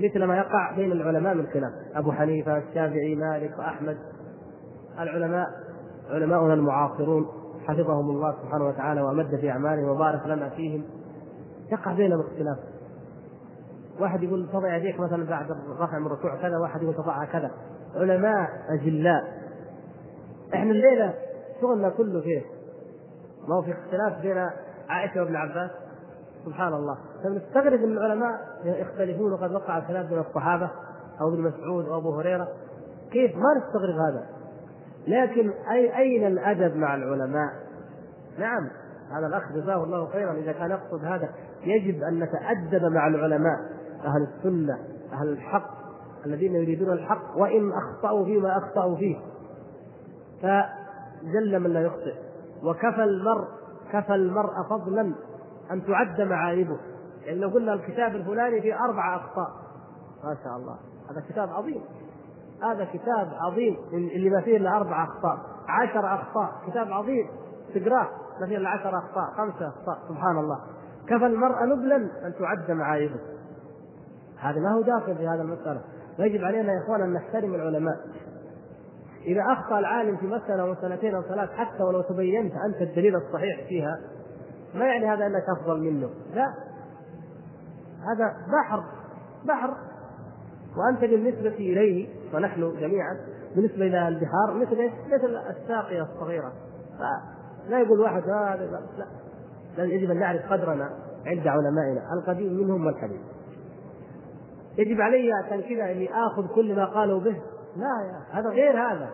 [0.00, 1.72] مثل ما يقع بين العلماء من خلاف.
[1.94, 3.98] أبو حنيفة الشافعي مالك واحمد
[4.98, 5.46] العلماء
[6.10, 7.26] علماؤنا المعاصرون
[7.66, 10.84] حفظهم الله سبحانه وتعالى وأمد في أعمالهم وبارك لنا فيهم.
[11.72, 12.58] يقع بينهم اختلاف.
[14.00, 17.50] واحد يقول تضع يديك مثلا بعد الرفع من الركوع كذا واحد يقول تضعها كذا.
[17.96, 19.22] علماء أجلاء.
[20.54, 21.14] إحنا الليلة
[21.60, 22.42] شغلنا كله فيه.
[23.48, 24.48] ما هو في اختلاف بين
[24.88, 25.70] عائشة وابن عباس؟
[26.44, 30.70] سبحان الله فنستغرب أن العلماء يختلفون وقد وقع الخلاف بين الصحابة
[31.20, 32.48] أو ابن مسعود أو أبو هريرة.
[33.12, 34.26] كيف؟ ما نستغرب هذا.
[35.06, 37.52] لكن اي أين الأدب مع العلماء؟
[38.38, 38.70] نعم
[39.10, 40.32] هذا الأخ جزاه الله خيرا.
[40.32, 41.28] إذا كان يقصد هذا
[41.62, 43.58] يجب أن نتأدب مع العلماء
[44.04, 44.78] أهل السنة
[45.12, 45.70] أهل الحق
[46.26, 49.16] الذين يريدون الحق وإن أخطأوا فيما أخطأوا فيه.
[50.42, 52.14] فجل من لا يخطئ.
[52.64, 53.44] وكفى المرء
[53.92, 55.14] كفى المرء فضلا.
[55.72, 56.78] أن تعد معايبه
[57.24, 59.48] يعني لو قلنا الكتاب الفلاني فيه أربع أخطاء.
[60.24, 60.76] ما شاء الله.
[61.10, 61.82] هذا كتاب عظيم.
[62.62, 63.76] هذا كتاب عظيم.
[63.92, 65.38] اللي ما فيه إلا أربع أخطاء.
[65.68, 66.50] عشر أخطاء.
[66.66, 67.28] كتاب عظيم.
[67.74, 68.08] تقراه.
[68.40, 69.30] ما فيه إلا عشر أخطاء.
[69.36, 69.98] خمسة أخطاء.
[70.08, 70.58] سبحان الله.
[71.06, 73.20] كفى المرء نبلا أن تعد معايبه
[74.38, 75.80] هذا ما هو داخل في هذا المسألة.
[76.18, 77.96] ويجب علينا يا اخوان أن نحترم العلماء.
[79.26, 83.68] إذا أخطأ العالم في مسألة أو سنتين أو ثلاث حتى ولو تبينت أنت الدليل الصحيح
[83.68, 84.00] فيها
[84.74, 86.54] ما يعني هذا انك افضل منه؟ لا.
[88.00, 88.84] هذا بحر
[89.44, 89.74] بحر.
[90.76, 93.16] وأنت بالنسبة إليه ونحن جميعا
[93.54, 96.52] بالنسبة إلى البحار مثل مثل الساقية الصغيرة.
[97.68, 99.06] لا يقول واحد هذا لا
[99.76, 100.90] لا يجب أن نعرف قدرنا
[101.26, 103.20] عند علمائنا القديم منهم والحديث.
[104.78, 107.42] يجب علي عشان كذا إني آخذ كل ما قالوا به.
[107.76, 109.10] لا يا هذا غير هذا.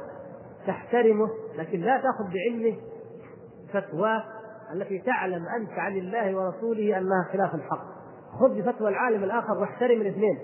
[0.66, 2.76] تحترمه لكن لا تأخذ بعلمه
[3.72, 4.24] فتواه
[4.72, 7.84] التي تعلم أنت عن الله ورسوله أنها خلاف الحق.
[8.40, 10.38] خذ بفتوى العالم الآخر واحترم الاثنين.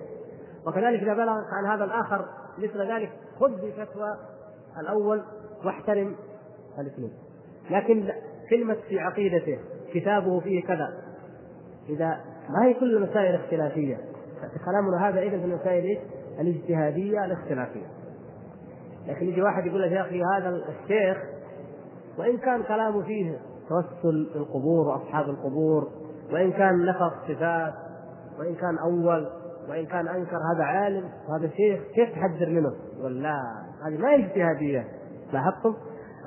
[0.67, 2.25] وكذلك إذا بلغ عن هذا الآخر
[2.59, 4.17] مثل ذلك خذ بفتوى
[4.81, 5.23] الأول
[5.65, 6.17] واحترم
[6.79, 7.13] الاثنين.
[7.71, 8.13] لكن
[8.51, 9.59] كلمة في عقيدته
[9.95, 10.89] كتابه فيه كذا.
[11.89, 13.99] إذا ما هي كل المسائل اختلافية
[14.65, 15.99] كلامنا هذا إذا في المسائل إيش؟
[16.41, 17.87] الاجتهادية الاختلافية.
[19.07, 21.19] لكن يجي واحد يقول لك يا أخي هذا الشيخ
[22.19, 25.89] وإن كان كلامه فيه توسل القبور وأصحاب القبور
[26.33, 27.75] وإن كان نفى الصفات
[28.39, 29.27] وإن كان أول
[29.69, 33.41] وإن كان أنكر هذا عالم وهذا شيخ كيف تحذر منه؟ يقول لا
[33.87, 34.89] هذه ما هي اجتهادية
[35.33, 35.75] لاحظتم؟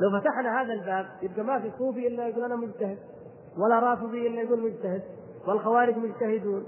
[0.01, 2.97] لو فتحنا هذا الباب يبقى ما في صوفي إلا يقول أنا مجتهد
[3.57, 5.01] ولا رافضي إلا يقول مجتهد
[5.47, 6.63] والخوارج مجتهدون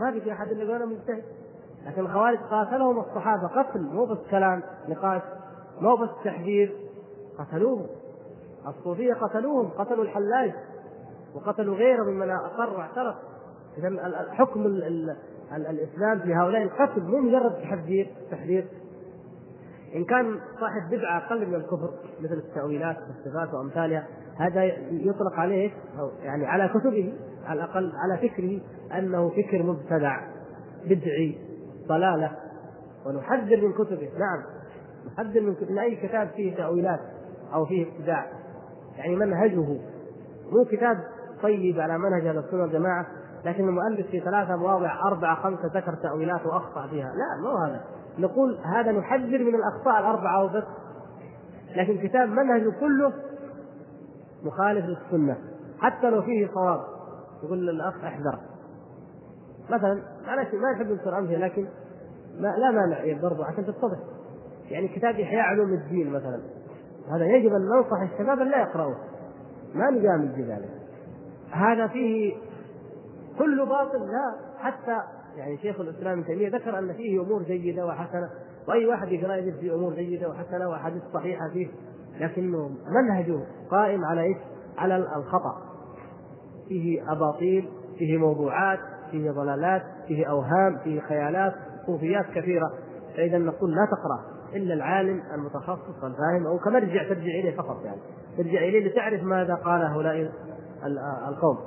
[0.00, 1.22] ما في أحد إلا يقول أنا مجتهد
[1.86, 5.22] لكن الخوارج قاتلهم الصحابة قتل مو بس كلام نقاش
[5.80, 6.76] مو بس تحذير
[7.38, 7.86] قتلوهم
[8.68, 10.52] الصوفية قتلوهم قتلوا الحلاج
[11.34, 13.14] وقتلوا غيره ممن أقر واعترف.
[13.78, 14.66] اذا الحكم
[15.56, 18.68] الإسلام في هؤلاء القتل مو مجرد تحذير تحذير.
[19.94, 21.90] إن كان صاحب بدعة أقل من الكفر
[22.20, 24.06] مثل التأويلات والصفات وأمثالها
[24.36, 27.14] هذا يطلق عليه أو يعني على كتبه
[27.46, 28.60] على الأقل على فكره
[28.98, 30.20] أنه فكر مبتدع
[30.84, 31.38] بدعي
[31.88, 32.36] ضلالة.
[33.06, 34.42] ونحذر من كتبه نعم.
[35.06, 37.00] نحذر من, من أي كتاب فيه تأويلات
[37.54, 38.26] أو فيه ابتداع.
[38.96, 39.80] يعني منهجه.
[40.52, 40.96] مو كتاب
[41.42, 43.06] طيب على منهج أهل السنة والجماعة
[43.44, 47.80] لكن المؤلف في ثلاثة مواضع أربعة خمسة ذكر تأويلات وأخطأ فيها لا مو هذا.
[48.18, 50.64] نقول هذا نحذر من الأخطاء الأربعة وبس
[51.76, 53.12] لكن كتاب منهجه كله
[54.42, 55.36] مخالف للسنة
[55.78, 56.80] حتى لو فيه صواب.
[57.42, 58.38] يقول للاخ احذر.
[59.70, 61.66] مثلا معلش ما نحب نذكر أمثلة لكن
[62.40, 63.98] ما لا مانع برضه عشان تتضح.
[64.70, 66.40] يعني كتاب إحياء علوم الدين مثلا.
[67.10, 68.96] هذا يجب أن ننصح الشباب أن لا يقرأوه.
[69.74, 70.70] ما نجامل بذلك
[71.50, 72.34] هذا فيه
[73.38, 74.98] كل باطل لا حتى
[75.36, 78.30] يعني شيخ الإسلام ابن تيمية ذكر أن فيه أمور جيدة وحسنة
[78.68, 81.68] وأي واحد يقرأ يجد فيه أمور جيدة وحسنة وأحاديث صحيحة فيه
[82.20, 83.40] لكنه منهجه
[83.70, 84.36] قائم على إيش؟
[84.78, 85.62] على الخطأ.
[86.68, 88.78] فيه أباطيل فيه موضوعات
[89.10, 91.54] فيه ضلالات فيه أوهام فيه خيالات
[91.86, 92.70] صوفيات كثيرة.
[93.16, 94.31] فإذا نقول لا تقرأ.
[94.54, 98.00] إلا العالم المتخصص الفاهم أو كمرجع ترجع إليه فقط يعني.
[98.36, 100.32] ترجع إليه لتعرف ماذا قال هؤلاء
[101.28, 101.58] القوم.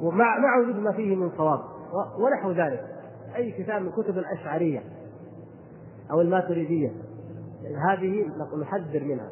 [0.00, 1.60] ومع مع وجود ما فيه من صواب.
[2.18, 2.84] ونحو ذلك.
[3.36, 4.82] أي كتاب من كتب الأشعرية
[6.10, 6.92] أو الماتريدية.
[7.90, 8.26] هذه
[8.62, 9.30] نحذر منها.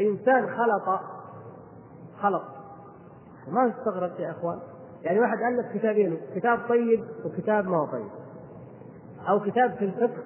[0.00, 1.00] إنسان خلط
[2.20, 2.42] خلط
[3.48, 4.58] ما نستغرب يا إخوان.
[5.02, 8.08] يعني واحد الف كتابين كتاب طيب وكتاب ما هو طيب.
[9.28, 10.22] أو كتاب في الفقه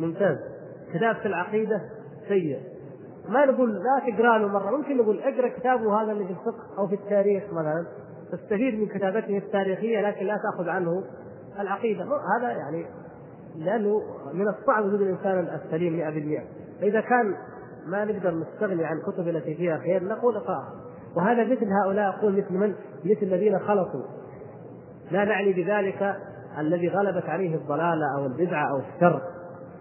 [0.00, 0.55] ممتاز.
[0.94, 1.80] كتاب في العقيدة
[2.28, 2.58] سيء.
[3.28, 6.88] ما نقول لا تقرا له مرة ممكن نقول اقرأ كتابه هذا اللي في الفقه أو
[6.88, 7.86] في التاريخ مثلا.
[8.32, 11.04] تستفيد من كتابته التاريخية لكن لا تأخذ عنه
[11.60, 12.04] العقيدة.
[12.04, 12.86] هذا يعني
[13.56, 17.34] لأنه من الصعب وجود الإنسان السليم 100% فإذا كان
[17.86, 20.72] ما نقدر نستغني عن الكتب التي فيها خير نقول اقراها
[21.16, 22.74] وهذا مثل هؤلاء أقول مثل من؟
[23.04, 24.02] مثل الذين خلطوا
[25.10, 26.16] لا نعني بذلك
[26.58, 29.22] الذي غلبت عليه الضلالة أو البدعة أو الشر.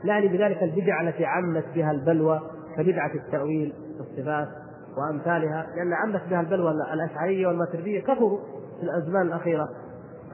[0.06, 2.42] لا يعني بذلك البدعه التي عمت بها البلوى
[2.78, 4.48] كبدعة التأويل والصفات
[4.98, 8.40] وأمثالها لأن عمت بها البلوى الأشعرية والماتريدية كثروا
[8.80, 9.70] في الأزمان الأخيرة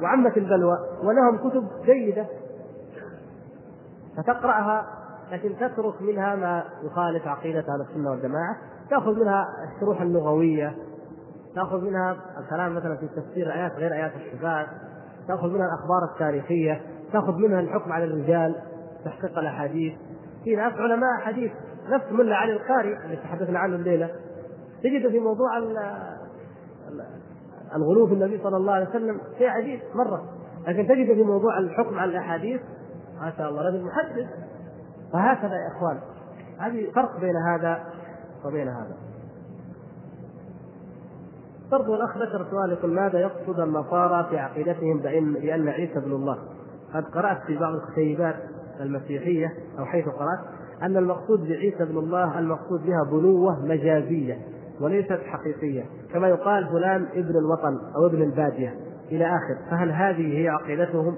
[0.02, 2.26] وعمت البلوى ولهم كتب جيدة
[4.18, 4.86] فتقرأها
[5.32, 8.56] لكن تترك منها ما يخالف عقيدة أهل السنة والجماعة
[8.90, 10.76] تأخذ منها الشروح اللغوية
[11.56, 14.68] تأخذ منها الكلام مثلا في تفسير آيات غير آيات الصفات
[15.28, 16.82] تأخذ منها الأخبار التاريخية
[17.14, 18.56] تأخذ منها الحكم على الرجال.
[19.06, 19.94] تحقيق الأحاديث.
[20.44, 21.52] في ناس علماء حديث.
[21.90, 24.10] نفس ملا علي القاري اللي تحدثنا عنه الليلة.
[24.84, 25.58] تجد في موضوع
[27.76, 30.24] الغلو في النبي صلى الله عليه وسلم شيء عجيب مرة.
[30.68, 32.62] لكن تجد في موضوع الحكم على الأحاديث
[33.22, 34.28] ما شاء الله رجل محدث.
[35.14, 36.00] فهكذا يا إخوان.
[36.60, 37.84] هذه فرق بين هذا
[38.46, 38.98] وبين هذا.
[41.72, 46.38] برضو الأخ ذكر سؤال يقول ماذا يقصد النصارى في عقيدتهم بأن بأن عيسى ابن الله؟
[46.94, 48.36] قد قرأت في بعض الكتيبات
[48.80, 50.40] المسيحية أو حيث قرأت
[50.82, 54.38] أن المقصود بعيسى ابن الله المقصود بها بنوة مجازية
[54.82, 58.76] وليست حقيقية كما يقال فلان ابن الوطن أو ابن البادية
[59.12, 61.16] إلى آخر فهل هذه هي عقيدتهم؟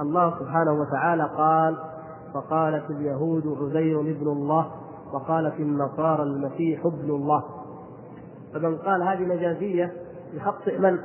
[0.00, 1.76] الله سبحانه وتعالى قال
[2.34, 4.70] فقالت اليهود عزير ابن الله
[5.12, 7.44] وقالت النصارى المسيح ابن الله
[8.54, 9.92] فمن قال هذه مجازية
[10.32, 10.98] يخطئ من؟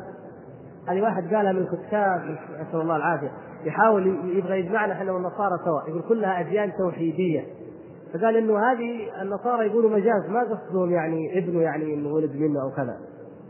[0.87, 3.31] هذه واحد قالها من الكتاب نسأل الله العافية
[3.63, 4.07] يحاول
[4.37, 7.45] يبغى يجمعنا إحنا والنصارى سوا يقول كلها أديان توحيدية.
[8.13, 12.71] فقال إنه هذه النصارى يقولوا مجاز ما قصدهم يعني ابنه يعني إنه ولد منه أو
[12.71, 12.97] كذا.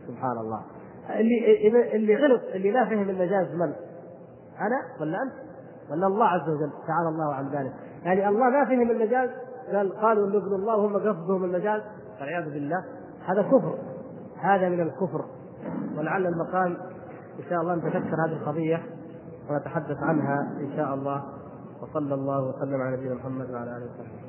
[0.07, 0.61] سبحان الله.
[1.19, 3.73] اللي اللي غلط اللي لا فهم المجاز من؟
[4.59, 5.33] أنا ولا أنت؟
[5.91, 7.73] ولا الله عز وجل؟ تعالى الله عن ذلك.
[8.03, 9.29] يعني الله ما فهم المجاز
[9.73, 11.81] قال قالوا إنه ابن الله وهم قصدهم المجاز.
[12.19, 12.83] والعياذ بالله.
[13.25, 13.77] هذا كفر.
[14.41, 15.25] هذا من الكفر.
[15.97, 16.77] ولعل المقام
[17.39, 18.83] إن شاء الله نتذكر هذه القضية.
[19.49, 21.23] ونتحدث عنها إن شاء الله.
[21.81, 24.28] وصلى الله وسلم على نبينا محمد وعلى آله وصحبه.